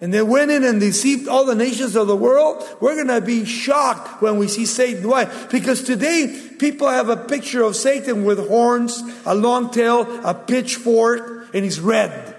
And 0.00 0.14
they 0.14 0.22
went 0.22 0.50
in 0.50 0.64
and 0.64 0.80
deceived 0.80 1.28
all 1.28 1.44
the 1.44 1.54
nations 1.54 1.94
of 1.94 2.06
the 2.06 2.16
world. 2.16 2.66
We're 2.80 2.94
going 2.94 3.08
to 3.08 3.20
be 3.20 3.44
shocked 3.44 4.22
when 4.22 4.38
we 4.38 4.48
see 4.48 4.64
Satan. 4.64 5.06
Why? 5.06 5.26
Because 5.50 5.82
today 5.82 6.54
people 6.58 6.88
have 6.88 7.10
a 7.10 7.16
picture 7.18 7.62
of 7.62 7.76
Satan 7.76 8.24
with 8.24 8.48
horns, 8.48 9.02
a 9.26 9.34
long 9.34 9.70
tail, 9.70 10.20
a 10.24 10.32
pitchfork, 10.32 11.54
and 11.54 11.64
he's 11.64 11.80
red. 11.80 12.34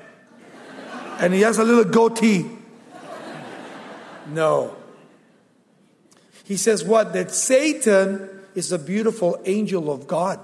And 1.19 1.35
he 1.35 1.41
has 1.41 1.59
a 1.59 1.63
little 1.63 1.83
goatee. 1.83 2.49
No. 4.29 4.75
He 6.43 6.57
says 6.57 6.83
what? 6.83 7.13
That 7.13 7.29
Satan 7.29 8.41
is 8.55 8.71
a 8.71 8.79
beautiful 8.79 9.39
angel 9.45 9.91
of 9.91 10.07
God. 10.07 10.39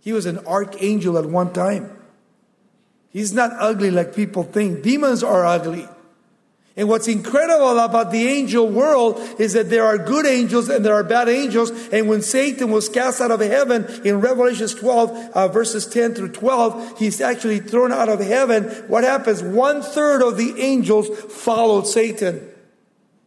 He 0.00 0.12
was 0.12 0.26
an 0.26 0.38
archangel 0.46 1.18
at 1.18 1.26
one 1.26 1.52
time. 1.52 1.98
He's 3.10 3.32
not 3.32 3.50
ugly 3.58 3.90
like 3.90 4.14
people 4.14 4.44
think. 4.44 4.82
Demons 4.82 5.24
are 5.24 5.44
ugly. 5.44 5.88
And 6.74 6.88
what's 6.88 7.06
incredible 7.06 7.78
about 7.78 8.12
the 8.12 8.26
angel 8.26 8.66
world 8.66 9.18
is 9.38 9.52
that 9.52 9.68
there 9.68 9.84
are 9.84 9.98
good 9.98 10.24
angels 10.24 10.70
and 10.70 10.84
there 10.84 10.94
are 10.94 11.04
bad 11.04 11.28
angels. 11.28 11.70
And 11.92 12.08
when 12.08 12.22
Satan 12.22 12.70
was 12.70 12.88
cast 12.88 13.20
out 13.20 13.30
of 13.30 13.40
heaven 13.40 13.86
in 14.04 14.20
Revelation 14.20 14.68
12, 14.68 15.10
uh, 15.34 15.48
verses 15.48 15.86
10 15.86 16.14
through 16.14 16.32
12, 16.32 16.98
he's 16.98 17.20
actually 17.20 17.60
thrown 17.60 17.92
out 17.92 18.08
of 18.08 18.20
heaven. 18.20 18.64
What 18.88 19.04
happens? 19.04 19.42
One 19.42 19.82
third 19.82 20.22
of 20.22 20.38
the 20.38 20.54
angels 20.62 21.10
followed 21.10 21.86
Satan 21.86 22.48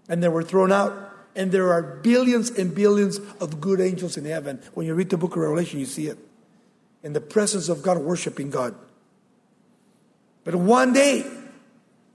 and 0.10 0.24
they 0.24 0.30
were 0.30 0.44
thrown 0.44 0.72
out. 0.72 1.02
And 1.36 1.52
there 1.52 1.72
are 1.74 1.82
billions 1.82 2.50
and 2.50 2.74
billions 2.74 3.20
of 3.40 3.60
good 3.60 3.82
angels 3.82 4.18
in 4.18 4.26
heaven. 4.26 4.62
When 4.74 4.88
you 4.88 4.96
read 4.96 5.10
the 5.10 5.18
book 5.18 5.36
of 5.36 5.42
Revelation, 5.42 5.80
you 5.80 5.86
see 5.86 6.08
it. 6.08 6.18
In 7.04 7.14
the 7.14 7.22
presence 7.22 7.70
of 7.70 7.84
God, 7.84 7.98
worshiping 7.98 8.50
God. 8.50 8.74
But 10.46 10.56
one 10.56 10.94
day, 10.94 11.30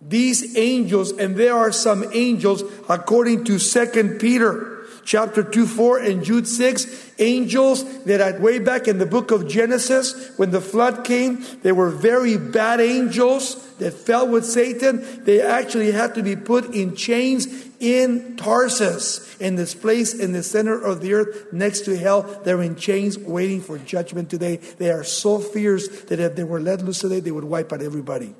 these 0.00 0.56
angels, 0.56 1.12
and 1.12 1.36
there 1.36 1.54
are 1.54 1.72
some 1.72 2.04
angels, 2.12 2.62
according 2.88 3.44
to 3.44 3.58
Second 3.58 4.18
Peter 4.18 4.80
chapter 5.04 5.42
2 5.42 5.66
4 5.66 5.98
and 5.98 6.24
Jude 6.24 6.46
6 6.46 7.12
angels 7.18 8.04
that 8.04 8.20
at 8.20 8.40
way 8.40 8.58
back 8.58 8.86
in 8.86 8.98
the 8.98 9.06
book 9.06 9.30
of 9.30 9.48
Genesis 9.48 10.30
when 10.36 10.50
the 10.50 10.60
flood 10.60 11.04
came 11.04 11.44
they 11.62 11.72
were 11.72 11.90
very 11.90 12.36
bad 12.36 12.80
angels 12.80 13.66
that 13.78 13.92
fell 13.92 14.28
with 14.28 14.44
Satan. 14.44 15.24
They 15.24 15.40
actually 15.40 15.90
had 15.90 16.14
to 16.14 16.22
be 16.22 16.36
put 16.36 16.74
in 16.74 16.94
chains 16.94 17.46
in 17.80 18.36
Tartarus 18.36 19.36
in 19.40 19.56
this 19.56 19.74
place 19.74 20.12
in 20.12 20.32
the 20.32 20.42
center 20.42 20.78
of 20.78 21.00
the 21.00 21.14
earth 21.14 21.50
next 21.52 21.86
to 21.86 21.96
hell. 21.96 22.22
They're 22.44 22.62
in 22.62 22.76
chains 22.76 23.18
waiting 23.18 23.62
for 23.62 23.78
judgment 23.78 24.28
today. 24.28 24.56
They 24.56 24.90
are 24.90 25.02
so 25.02 25.38
fierce 25.38 25.88
that 26.04 26.20
if 26.20 26.36
they 26.36 26.44
were 26.44 26.60
let 26.60 26.82
loose 26.82 27.00
today 27.00 27.20
they 27.20 27.30
would 27.30 27.44
wipe 27.44 27.72
out 27.72 27.82
everybody 27.82 28.34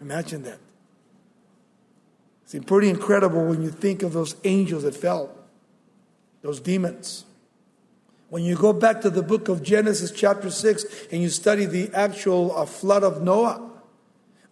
Imagine 0.00 0.42
that. 0.44 0.58
It's 2.44 2.64
pretty 2.66 2.88
incredible 2.88 3.44
when 3.44 3.62
you 3.62 3.70
think 3.70 4.02
of 4.02 4.12
those 4.12 4.36
angels 4.44 4.82
that 4.84 4.94
fell, 4.94 5.34
those 6.42 6.60
demons. 6.60 7.24
When 8.28 8.44
you 8.44 8.56
go 8.56 8.72
back 8.72 9.00
to 9.02 9.10
the 9.10 9.22
book 9.22 9.48
of 9.48 9.62
Genesis, 9.62 10.10
chapter 10.10 10.50
6, 10.50 10.84
and 11.10 11.22
you 11.22 11.30
study 11.30 11.66
the 11.66 11.90
actual 11.94 12.56
uh, 12.56 12.66
flood 12.66 13.02
of 13.02 13.22
Noah, 13.22 13.70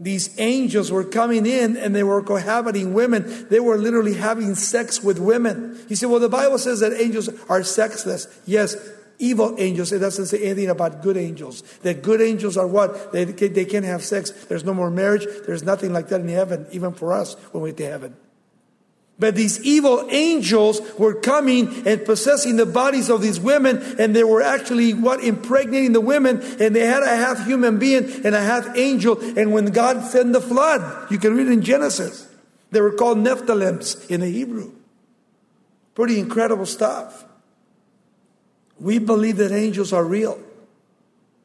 these 0.01 0.39
angels 0.41 0.91
were 0.91 1.05
coming 1.05 1.47
in 1.47 1.77
and 1.77 1.95
they 1.95 2.03
were 2.03 2.23
cohabiting 2.23 2.93
women. 2.93 3.47
They 3.49 3.61
were 3.61 3.79
literally 3.79 4.15
having 4.15 4.57
sex 4.57 5.03
with 5.03 5.21
women. 5.21 5.85
You 5.89 5.95
say, 5.95 6.07
well, 6.07 6.19
the 6.19 6.29
Bible 6.29 6.59
says 6.59 6.81
that 6.81 6.93
angels 6.93 7.29
are 7.49 7.63
sexless. 7.63 8.27
Yes, 8.45 8.77
evil 9.23 9.55
angels. 9.59 9.93
It 9.93 10.01
doesn't 10.01 10.27
say 10.27 10.43
anything 10.43 10.69
about 10.69 11.03
good 11.03 11.17
angels. 11.17 11.63
That 11.83 12.03
good 12.03 12.21
angels 12.21 12.57
are 12.57 12.67
what? 12.67 13.13
They, 13.13 13.25
they 13.25 13.65
can't 13.65 13.85
have 13.85 14.03
sex. 14.03 14.31
There's 14.31 14.65
no 14.65 14.75
more 14.75 14.91
marriage. 14.91 15.27
There's 15.47 15.63
nothing 15.63 15.93
like 15.93 16.09
that 16.09 16.21
in 16.21 16.29
heaven, 16.29 16.67
even 16.73 16.93
for 16.93 17.13
us 17.13 17.35
when 17.53 17.63
we 17.63 17.71
get 17.71 17.79
to 17.79 17.91
heaven. 17.91 18.17
But 19.19 19.37
these 19.37 19.63
evil 19.63 20.09
angels 20.11 20.81
were 20.99 21.15
coming 21.15 21.87
and 21.87 22.05
possessing 22.05 22.57
the 22.57 22.67
bodies 22.67 23.09
of 23.09 23.23
these 23.23 23.39
women, 23.39 23.81
and 23.99 24.17
they 24.17 24.25
were 24.25 24.43
actually 24.43 24.95
what 24.95 25.23
impregnating 25.23 25.93
the 25.93 26.01
women, 26.01 26.43
and 26.59 26.75
they 26.75 26.85
had 26.85 27.05
a 27.05 27.15
half 27.15 27.47
human 27.47 27.79
being 27.79 28.05
and 28.25 28.35
a 28.35 28.41
half 28.43 28.77
angel. 28.77 29.21
And 29.39 29.53
when 29.53 29.67
God 29.67 30.03
sent 30.05 30.33
the 30.33 30.41
flood, 30.41 31.11
you 31.11 31.19
can 31.19 31.37
read 31.37 31.47
in 31.47 31.63
Genesis, 31.63 32.27
they 32.73 32.81
were 32.81 32.93
called 32.93 33.19
Nephilims 33.19 34.11
in 34.11 34.23
the 34.23 34.29
Hebrew. 34.29 34.73
Pretty 35.95 36.19
incredible 36.19 36.67
stuff. 36.67 37.25
We 38.83 38.99
believe 38.99 39.37
that 39.37 39.53
angels 39.53 39.93
are 39.93 40.05
real. 40.05 40.41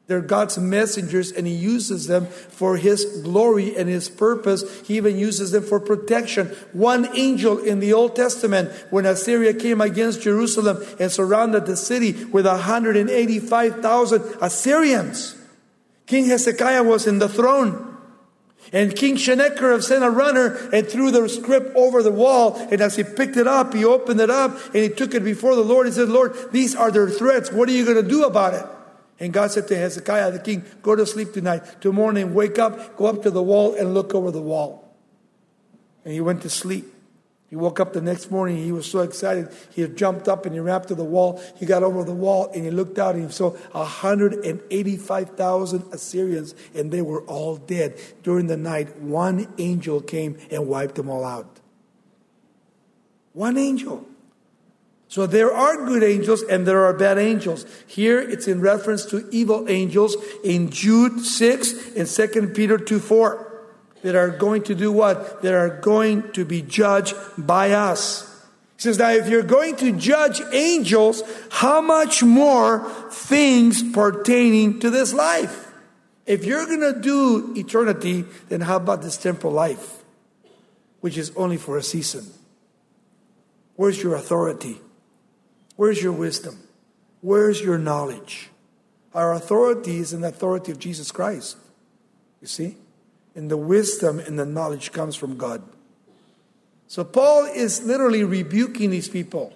They're 0.08 0.20
God's 0.20 0.58
messengers, 0.58 1.30
and 1.30 1.46
He 1.46 1.52
uses 1.52 2.06
them 2.08 2.26
for 2.26 2.76
His 2.78 3.04
glory 3.22 3.76
and 3.76 3.88
His 3.88 4.08
purpose. 4.08 4.80
He 4.86 4.96
even 4.96 5.18
uses 5.18 5.52
them 5.52 5.62
for 5.62 5.78
protection. 5.78 6.48
One 6.72 7.16
angel 7.16 7.58
in 7.58 7.78
the 7.78 7.92
Old 7.92 8.16
Testament, 8.16 8.72
when 8.90 9.06
Assyria 9.06 9.54
came 9.54 9.80
against 9.80 10.22
Jerusalem 10.22 10.84
and 10.98 11.12
surrounded 11.12 11.66
the 11.66 11.76
city 11.76 12.24
with 12.24 12.46
185,000 12.46 14.22
Assyrians, 14.40 15.36
King 16.06 16.24
Hezekiah 16.24 16.82
was 16.82 17.06
in 17.06 17.18
the 17.18 17.28
throne. 17.28 17.97
And 18.72 18.94
King 18.94 19.16
Sennacherib 19.16 19.82
sent 19.82 20.04
a 20.04 20.10
runner 20.10 20.56
and 20.72 20.86
threw 20.86 21.10
the 21.10 21.28
script 21.28 21.74
over 21.74 22.02
the 22.02 22.12
wall. 22.12 22.56
And 22.70 22.80
as 22.80 22.96
he 22.96 23.04
picked 23.04 23.36
it 23.36 23.46
up, 23.46 23.74
he 23.74 23.84
opened 23.84 24.20
it 24.20 24.30
up 24.30 24.52
and 24.66 24.76
he 24.76 24.88
took 24.88 25.14
it 25.14 25.24
before 25.24 25.54
the 25.54 25.64
Lord. 25.64 25.86
He 25.86 25.92
said, 25.92 26.08
Lord, 26.08 26.36
these 26.52 26.76
are 26.76 26.90
their 26.90 27.08
threats. 27.08 27.50
What 27.50 27.68
are 27.68 27.72
you 27.72 27.84
going 27.84 28.02
to 28.02 28.08
do 28.08 28.24
about 28.24 28.54
it? 28.54 28.64
And 29.20 29.32
God 29.32 29.50
said 29.50 29.66
to 29.68 29.76
Hezekiah 29.76 30.30
the 30.32 30.38
king, 30.38 30.64
Go 30.82 30.94
to 30.94 31.04
sleep 31.04 31.32
tonight. 31.32 31.80
Tomorrow 31.80 32.12
morning, 32.12 32.34
wake 32.34 32.58
up, 32.58 32.96
go 32.96 33.06
up 33.06 33.22
to 33.22 33.30
the 33.30 33.42
wall 33.42 33.74
and 33.74 33.94
look 33.94 34.14
over 34.14 34.30
the 34.30 34.40
wall. 34.40 34.94
And 36.04 36.12
he 36.12 36.20
went 36.20 36.42
to 36.42 36.50
sleep. 36.50 36.86
He 37.48 37.56
woke 37.56 37.80
up 37.80 37.94
the 37.94 38.02
next 38.02 38.30
morning. 38.30 38.58
He 38.58 38.72
was 38.72 38.90
so 38.90 39.00
excited. 39.00 39.48
He 39.70 39.88
jumped 39.88 40.28
up 40.28 40.44
and 40.44 40.54
he 40.54 40.60
ran 40.60 40.82
to 40.82 40.94
the 40.94 41.02
wall. 41.02 41.42
He 41.56 41.64
got 41.64 41.82
over 41.82 42.04
the 42.04 42.12
wall 42.12 42.50
and 42.54 42.62
he 42.62 42.70
looked 42.70 42.98
out 42.98 43.14
and 43.14 43.24
he 43.24 43.32
saw 43.32 43.52
185,000 43.72 45.84
Assyrians 45.92 46.54
and 46.74 46.92
they 46.92 47.00
were 47.00 47.22
all 47.22 47.56
dead. 47.56 47.98
During 48.22 48.48
the 48.48 48.58
night, 48.58 48.98
one 48.98 49.50
angel 49.56 50.02
came 50.02 50.36
and 50.50 50.68
wiped 50.68 50.96
them 50.96 51.08
all 51.08 51.24
out. 51.24 51.60
One 53.32 53.56
angel. 53.56 54.04
So 55.10 55.26
there 55.26 55.54
are 55.54 55.86
good 55.86 56.02
angels 56.02 56.42
and 56.42 56.66
there 56.66 56.84
are 56.84 56.92
bad 56.92 57.16
angels. 57.16 57.64
Here 57.86 58.20
it's 58.20 58.46
in 58.46 58.60
reference 58.60 59.06
to 59.06 59.26
evil 59.30 59.66
angels 59.70 60.18
in 60.44 60.68
Jude 60.68 61.20
6 61.20 61.96
and 61.96 62.06
2 62.06 62.48
Peter 62.48 62.76
2 62.76 62.98
4 62.98 63.47
that 64.02 64.14
are 64.14 64.30
going 64.30 64.62
to 64.64 64.74
do 64.74 64.92
what? 64.92 65.42
That 65.42 65.54
are 65.54 65.80
going 65.80 66.32
to 66.32 66.44
be 66.44 66.62
judged 66.62 67.14
by 67.36 67.72
us. 67.72 68.24
He 68.76 68.82
says, 68.82 68.98
now 68.98 69.10
if 69.10 69.28
you're 69.28 69.42
going 69.42 69.76
to 69.76 69.92
judge 69.92 70.40
angels, 70.52 71.22
how 71.50 71.80
much 71.80 72.22
more 72.22 72.88
things 73.10 73.82
pertaining 73.92 74.78
to 74.80 74.90
this 74.90 75.12
life? 75.12 75.72
If 76.26 76.44
you're 76.44 76.66
going 76.66 76.94
to 76.94 77.00
do 77.00 77.54
eternity, 77.56 78.24
then 78.48 78.60
how 78.60 78.76
about 78.76 79.02
this 79.02 79.16
temporal 79.16 79.52
life, 79.52 80.04
which 81.00 81.18
is 81.18 81.32
only 81.34 81.56
for 81.56 81.76
a 81.76 81.82
season? 81.82 82.26
Where's 83.76 84.02
your 84.02 84.14
authority? 84.14 84.80
Where's 85.76 86.02
your 86.02 86.12
wisdom? 86.12 86.58
Where's 87.20 87.60
your 87.60 87.78
knowledge? 87.78 88.50
Our 89.14 89.32
authority 89.32 89.98
is 89.98 90.12
in 90.12 90.20
the 90.20 90.28
authority 90.28 90.70
of 90.70 90.78
Jesus 90.78 91.10
Christ. 91.10 91.56
You 92.40 92.46
see? 92.46 92.76
And 93.38 93.48
the 93.48 93.56
wisdom 93.56 94.18
and 94.18 94.36
the 94.36 94.44
knowledge 94.44 94.90
comes 94.90 95.14
from 95.14 95.36
God. 95.36 95.62
So 96.88 97.04
Paul 97.04 97.44
is 97.44 97.84
literally 97.84 98.24
rebuking 98.24 98.90
these 98.90 99.08
people. 99.08 99.52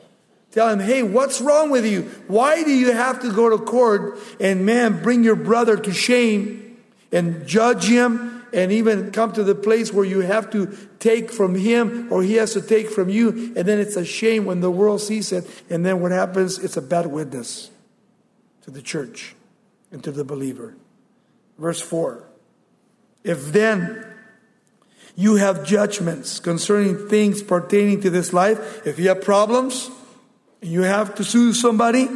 Tell 0.52 0.68
him, 0.68 0.78
hey, 0.78 1.02
what's 1.02 1.40
wrong 1.40 1.68
with 1.68 1.84
you? 1.84 2.02
Why 2.28 2.62
do 2.62 2.70
you 2.70 2.92
have 2.92 3.20
to 3.22 3.32
go 3.32 3.50
to 3.50 3.58
court 3.58 4.20
and 4.38 4.64
man, 4.64 5.02
bring 5.02 5.24
your 5.24 5.34
brother 5.34 5.76
to 5.76 5.92
shame 5.92 6.80
and 7.10 7.44
judge 7.44 7.86
him 7.86 8.44
and 8.52 8.70
even 8.70 9.10
come 9.10 9.32
to 9.32 9.42
the 9.42 9.56
place 9.56 9.92
where 9.92 10.04
you 10.04 10.20
have 10.20 10.50
to 10.52 10.76
take 11.00 11.32
from 11.32 11.56
him 11.56 12.06
or 12.12 12.22
he 12.22 12.34
has 12.34 12.52
to 12.52 12.62
take 12.62 12.88
from 12.88 13.08
you. 13.08 13.52
And 13.56 13.66
then 13.66 13.80
it's 13.80 13.96
a 13.96 14.04
shame 14.04 14.44
when 14.44 14.60
the 14.60 14.70
world 14.70 15.00
sees 15.00 15.32
it. 15.32 15.44
And 15.68 15.84
then 15.84 16.00
what 16.00 16.12
happens? 16.12 16.60
It's 16.60 16.76
a 16.76 16.82
bad 16.82 17.08
witness 17.08 17.72
to 18.60 18.70
the 18.70 18.82
church 18.82 19.34
and 19.90 20.04
to 20.04 20.12
the 20.12 20.22
believer. 20.22 20.76
Verse 21.58 21.80
4 21.80 22.28
If 23.24 23.52
then 23.52 24.06
you 25.14 25.36
have 25.36 25.64
judgments 25.64 26.40
concerning 26.40 27.08
things 27.08 27.42
pertaining 27.42 28.00
to 28.02 28.10
this 28.10 28.32
life, 28.32 28.86
if 28.86 28.98
you 28.98 29.08
have 29.08 29.22
problems 29.22 29.90
you 30.62 30.82
have 30.82 31.16
to 31.16 31.24
sue 31.24 31.52
somebody, 31.52 32.08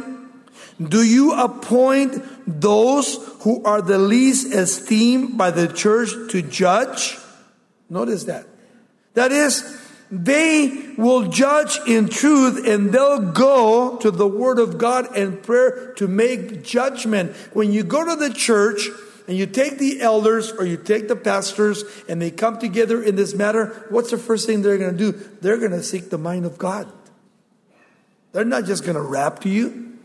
do 0.81 1.03
you 1.03 1.33
appoint 1.33 2.23
those 2.47 3.17
who 3.41 3.63
are 3.63 3.81
the 3.81 3.97
least 3.97 4.53
esteemed 4.53 5.37
by 5.37 5.51
the 5.51 5.67
church 5.67 6.11
to 6.31 6.41
judge? 6.41 7.17
Notice 7.89 8.23
that. 8.23 8.45
That 9.15 9.31
is, 9.31 9.81
they 10.09 10.93
will 10.97 11.27
judge 11.27 11.79
in 11.87 12.07
truth 12.07 12.65
and 12.65 12.93
they'll 12.93 13.31
go 13.31 13.97
to 13.97 14.11
the 14.11 14.27
Word 14.27 14.59
of 14.59 14.77
God 14.77 15.15
and 15.15 15.41
prayer 15.43 15.93
to 15.95 16.07
make 16.07 16.63
judgment. 16.63 17.35
When 17.53 17.73
you 17.73 17.83
go 17.83 18.05
to 18.05 18.15
the 18.15 18.33
church 18.33 18.87
and 19.27 19.35
you 19.35 19.45
take 19.45 19.77
the 19.77 20.01
elders 20.01 20.51
or 20.51 20.65
you 20.65 20.77
take 20.77 21.09
the 21.09 21.15
pastors 21.15 21.83
and 22.07 22.21
they 22.21 22.31
come 22.31 22.59
together 22.59 23.03
in 23.03 23.17
this 23.17 23.35
matter, 23.35 23.85
what's 23.89 24.11
the 24.11 24.17
first 24.17 24.47
thing 24.47 24.61
they're 24.61 24.77
going 24.77 24.97
to 24.97 25.11
do? 25.11 25.11
They're 25.41 25.57
going 25.57 25.71
to 25.71 25.83
seek 25.83 26.09
the 26.09 26.17
mind 26.17 26.45
of 26.45 26.57
God. 26.57 26.89
They're 28.31 28.45
not 28.45 28.65
just 28.65 28.83
going 28.83 28.95
to 28.95 29.01
rap 29.01 29.39
to 29.41 29.49
you, 29.49 29.97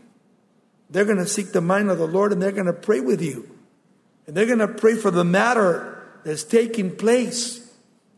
they're 0.89 1.05
going 1.05 1.17
to 1.17 1.27
seek 1.27 1.53
the 1.53 1.61
mind 1.61 1.89
of 1.89 1.97
the 1.97 2.07
Lord 2.07 2.33
and 2.33 2.41
they're 2.41 2.51
going 2.51 2.67
to 2.67 2.73
pray 2.73 2.99
with 2.99 3.21
you. 3.21 3.49
And 4.27 4.35
they're 4.35 4.45
going 4.45 4.59
to 4.59 4.67
pray 4.67 4.95
for 4.95 5.11
the 5.11 5.23
matter 5.23 6.03
that's 6.23 6.43
taking 6.43 6.95
place. 6.95 7.59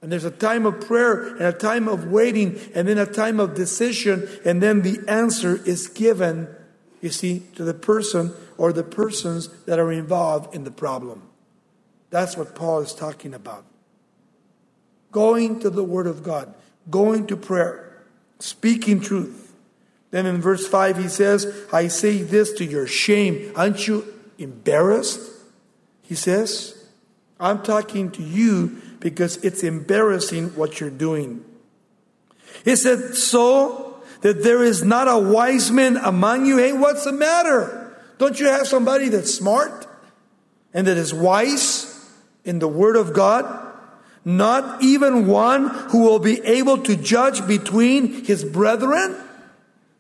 And 0.02 0.12
there's 0.12 0.26
a 0.26 0.32
time 0.32 0.66
of 0.66 0.82
prayer 0.82 1.36
and 1.36 1.42
a 1.42 1.54
time 1.54 1.88
of 1.88 2.06
waiting 2.06 2.60
and 2.76 2.88
then 2.88 2.98
a 2.98 3.06
time 3.06 3.40
of 3.40 3.56
decision. 3.56 4.28
And 4.44 4.62
then 4.62 4.82
the 4.82 5.00
answer 5.08 5.56
is 5.66 5.88
given, 5.88 6.48
you 7.06 7.12
see, 7.12 7.44
to 7.56 7.64
the 7.64 7.74
person 7.74 8.34
or 8.58 8.74
the 8.74 8.84
persons 8.84 9.48
that 9.66 9.80
are 9.80 9.92
involved 9.92 10.54
in 10.54 10.64
the 10.64 10.72
problem. 10.72 11.22
That's 12.10 12.36
what 12.36 12.56
Paul 12.56 12.80
is 12.80 12.94
talking 12.94 13.34
about. 13.34 13.64
Going 15.12 15.60
to 15.62 15.70
the 15.70 15.84
Word 15.84 16.08
of 16.08 16.24
God, 16.24 16.54
going 16.90 17.28
to 17.28 17.38
prayer, 17.38 18.04
speaking 18.40 19.00
truth. 19.00 19.54
Then 20.12 20.26
in 20.26 20.42
verse 20.42 20.68
5, 20.68 20.98
he 20.98 21.08
says, 21.08 21.66
I 21.72 21.88
say 21.88 22.22
this 22.22 22.52
to 22.54 22.66
your 22.66 22.88
shame. 22.88 23.52
Aren't 23.56 23.88
you 23.88 24.12
embarrassed? 24.38 25.20
He 26.02 26.16
says, 26.16 26.88
I'm 27.40 27.62
talking 27.62 28.12
to 28.12 28.24
you 28.24 28.82
because 29.00 29.38
it's 29.38 29.64
embarrassing 29.64 30.56
what 30.56 30.80
you're 30.80 30.90
doing. 30.90 31.46
He 32.64 32.76
said, 32.76 33.16
So 33.16 33.85
that 34.26 34.42
there 34.42 34.64
is 34.64 34.84
not 34.84 35.08
a 35.08 35.20
wise 35.20 35.70
man 35.70 35.98
among 35.98 36.48
you. 36.48 36.58
Hey, 36.58 36.74
what's 36.74 37.04
the 37.04 37.12
matter? 37.12 37.96
Don't 38.18 38.40
you 38.40 38.48
have 38.48 38.66
somebody 38.66 39.10
that's 39.10 39.32
smart 39.32 39.86
and 40.74 40.88
that 40.88 40.98
is 40.98 41.14
wise 41.14 42.10
in 42.44 42.58
the 42.58 42.68
Word 42.68 42.96
of 42.96 43.14
God? 43.14 43.46
Not 44.26 44.82
even 44.82 45.28
one 45.28 45.68
who 45.68 46.00
will 46.00 46.18
be 46.18 46.42
able 46.44 46.80
to 46.80 46.96
judge 46.96 47.46
between 47.46 48.26
his 48.26 48.44
brethren? 48.44 49.16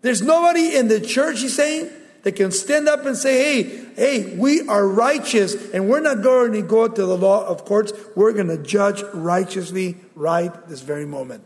There's 0.02 0.24
nobody 0.24 0.76
in 0.76 0.88
the 0.88 1.02
church, 1.02 1.42
he's 1.42 1.56
saying, 1.56 1.92
that 2.24 2.32
can 2.32 2.52
stand 2.52 2.88
up 2.88 3.06
and 3.06 3.16
say, 3.16 3.62
hey, 3.62 3.86
hey, 3.96 4.36
we 4.38 4.68
are 4.68 4.88
righteous 4.88 5.54
and 5.70 5.88
we're 5.88 6.00
not 6.00 6.24
going 6.24 6.54
to 6.54 6.64
go 6.64 6.88
to 6.88 7.06
the 7.06 7.16
law 7.16 7.46
of 7.46 7.64
courts. 7.64 7.94
We're 8.16 8.34
going 8.34 8.48
to 8.48 8.58
judge 8.58 9.04
righteously 9.14 9.98
right 10.16 10.52
this 10.68 10.82
very 10.82 11.06
moment. 11.06 11.44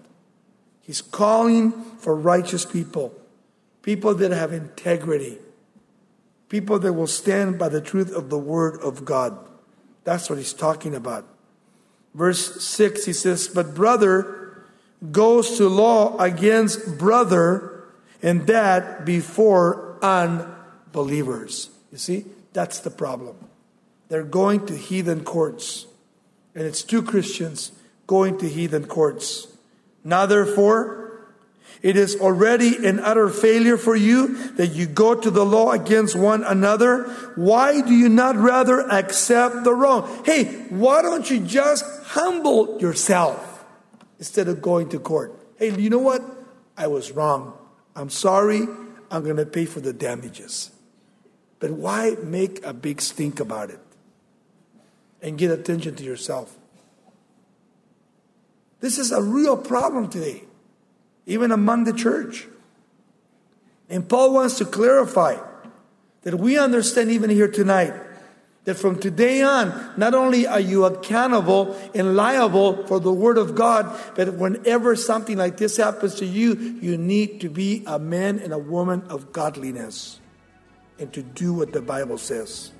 He's 0.89 1.04
calling 1.04 1.71
for 1.99 2.15
righteous 2.15 2.65
people, 2.65 3.13
people 3.84 4.15
that 4.15 4.32
have 4.32 4.52
integrity, 4.52 5.38
people 6.49 6.80
that 6.80 6.93
will 6.93 7.06
stand 7.06 7.60
by 7.60 7.69
the 7.69 7.80
truth 7.80 8.12
of 8.12 8.32
the 8.32 8.39
word 8.39 8.80
of 8.82 9.06
God. 9.06 9.38
That's 10.04 10.32
what 10.32 10.39
he's 10.39 10.52
talking 10.52 10.95
about. 10.95 11.28
Verse 12.15 12.63
6, 12.63 13.06
he 13.06 13.13
says, 13.13 13.47
But 13.47 13.75
brother 13.75 14.65
goes 15.12 15.60
to 15.60 15.69
law 15.69 16.17
against 16.17 16.97
brother, 16.97 17.84
and 18.23 18.47
that 18.47 19.06
before 19.06 19.99
un 20.02 20.56
believers. 20.91 21.69
You 21.91 21.99
see, 21.99 22.25
that's 22.54 22.80
the 22.80 22.89
problem. 22.89 23.36
They're 24.08 24.23
going 24.23 24.65
to 24.65 24.75
heathen 24.75 25.23
courts, 25.23 25.86
and 26.56 26.65
it's 26.65 26.82
two 26.82 27.04
Christians 27.04 27.73
going 28.08 28.39
to 28.39 28.49
heathen 28.49 28.88
courts. 28.88 29.49
Now, 30.03 30.25
therefore, 30.25 30.99
it 31.81 31.95
is 31.95 32.17
already 32.19 32.85
an 32.85 32.99
utter 32.99 33.29
failure 33.29 33.77
for 33.77 33.95
you 33.95 34.35
that 34.53 34.67
you 34.67 34.85
go 34.85 35.15
to 35.15 35.31
the 35.31 35.45
law 35.45 35.71
against 35.71 36.15
one 36.15 36.43
another. 36.43 37.03
Why 37.35 37.79
do 37.81 37.93
you 37.93 38.09
not 38.09 38.35
rather 38.35 38.81
accept 38.81 39.63
the 39.63 39.73
wrong? 39.73 40.23
Hey, 40.25 40.45
why 40.69 41.01
don't 41.01 41.29
you 41.29 41.39
just 41.39 41.85
humble 42.03 42.81
yourself 42.81 43.63
instead 44.17 44.49
of 44.49 44.62
going 44.62 44.89
to 44.89 44.99
court? 44.99 45.33
Hey, 45.57 45.73
you 45.79 45.89
know 45.89 45.99
what? 45.99 46.21
I 46.75 46.88
was 46.88 47.12
wrong. 47.12 47.57
I'm 47.95 48.09
sorry. 48.09 48.67
I'm 49.09 49.23
going 49.23 49.38
to 49.38 49.45
pay 49.45 49.65
for 49.65 49.79
the 49.79 49.93
damages. 49.93 50.71
But 51.59 51.71
why 51.71 52.15
make 52.21 52.63
a 52.65 52.73
big 52.73 53.01
stink 53.01 53.39
about 53.39 53.69
it 53.69 53.79
and 55.21 55.38
get 55.38 55.51
attention 55.51 55.95
to 55.95 56.03
yourself? 56.03 56.58
This 58.79 58.97
is 58.97 59.11
a 59.11 59.21
real 59.21 59.57
problem 59.57 60.09
today, 60.09 60.43
even 61.25 61.51
among 61.51 61.83
the 61.83 61.93
church. 61.93 62.47
And 63.89 64.07
Paul 64.07 64.33
wants 64.33 64.57
to 64.59 64.65
clarify 64.65 65.37
that 66.21 66.35
we 66.35 66.57
understand 66.57 67.11
even 67.11 67.29
here 67.29 67.47
tonight 67.47 67.93
that 68.65 68.75
from 68.75 68.99
today 68.99 69.41
on, 69.41 69.93
not 69.97 70.13
only 70.13 70.45
are 70.45 70.59
you 70.59 70.85
accountable 70.85 71.75
and 71.95 72.15
liable 72.15 72.85
for 72.87 72.99
the 72.99 73.11
Word 73.11 73.37
of 73.37 73.55
God, 73.55 73.99
but 74.15 74.35
whenever 74.35 74.95
something 74.95 75.37
like 75.37 75.57
this 75.57 75.77
happens 75.77 76.15
to 76.15 76.25
you, 76.25 76.53
you 76.81 76.97
need 76.97 77.41
to 77.41 77.49
be 77.49 77.83
a 77.87 77.97
man 77.97 78.37
and 78.39 78.53
a 78.53 78.59
woman 78.59 79.01
of 79.09 79.31
godliness 79.31 80.19
and 80.99 81.11
to 81.13 81.23
do 81.23 81.53
what 81.53 81.73
the 81.73 81.81
Bible 81.81 82.17
says. 82.17 82.71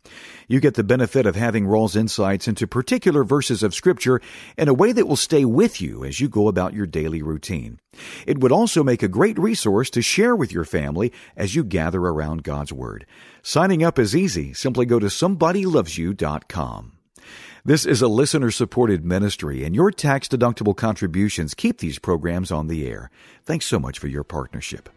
You 0.48 0.60
get 0.60 0.76
the 0.76 0.84
benefit 0.84 1.26
of 1.26 1.36
having 1.36 1.66
Raul's 1.66 1.96
insights 1.96 2.48
into 2.48 2.68
particular 2.68 3.24
verses 3.24 3.64
of 3.64 3.74
Scripture 3.74 4.22
in 4.58 4.68
a 4.68 4.76
way 4.76 4.92
that 4.92 5.08
will 5.08 5.16
stay 5.16 5.44
with 5.44 5.82
you 5.82 6.04
as 6.04 6.20
you 6.20 6.30
go 6.30 6.48
about 6.48 6.76
your 6.76 6.86
daily 6.86 7.24
routine. 7.24 7.80
It 8.28 8.42
would 8.42 8.52
also 8.52 8.84
make 8.84 9.02
a 9.02 9.08
great 9.08 9.40
resource 9.40 9.90
to 9.90 10.04
share 10.04 10.36
with 10.36 10.52
your 10.52 10.66
family 10.66 11.12
as 11.36 11.56
you 11.56 11.64
gather 11.64 12.02
around 12.02 12.44
God's 12.44 12.72
Word. 12.72 13.08
Signing 13.42 13.82
up 13.82 13.98
is 13.98 14.16
easy. 14.16 14.54
Simply 14.54 14.86
go 14.86 15.00
to 15.00 15.08
somebodylovesyou.com. 15.08 16.95
This 17.68 17.88
is 17.88 18.04
a 18.04 18.08
listener 18.08 18.52
supported 18.52 19.04
ministry, 19.04 19.64
and 19.64 19.74
your 19.74 19.90
tax 19.90 20.28
deductible 20.28 20.78
contributions 20.78 21.56
keep 21.56 21.80
these 21.80 21.98
programs 21.98 22.52
on 22.52 22.68
the 22.68 22.88
air. 22.88 23.10
Thanks 23.44 23.66
so 23.66 23.80
much 23.80 23.98
for 23.98 24.06
your 24.06 24.24
partnership. 24.24 24.88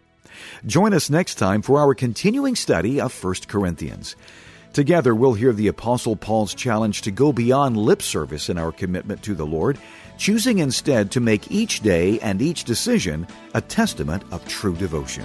Join 0.66 0.92
us 0.92 1.08
next 1.08 1.36
time 1.36 1.62
for 1.62 1.80
our 1.80 1.94
continuing 1.94 2.54
study 2.54 3.00
of 3.00 3.24
1 3.24 3.34
Corinthians. 3.48 4.16
Together, 4.74 5.14
we'll 5.14 5.32
hear 5.32 5.54
the 5.54 5.68
Apostle 5.68 6.14
Paul's 6.14 6.52
challenge 6.52 7.00
to 7.02 7.10
go 7.10 7.32
beyond 7.32 7.78
lip 7.78 8.02
service 8.02 8.50
in 8.50 8.58
our 8.58 8.70
commitment 8.70 9.22
to 9.22 9.34
the 9.34 9.46
Lord, 9.46 9.78
choosing 10.18 10.58
instead 10.58 11.10
to 11.12 11.20
make 11.20 11.50
each 11.50 11.80
day 11.80 12.20
and 12.20 12.42
each 12.42 12.64
decision 12.64 13.26
a 13.54 13.62
testament 13.62 14.24
of 14.30 14.46
true 14.46 14.76
devotion. 14.76 15.24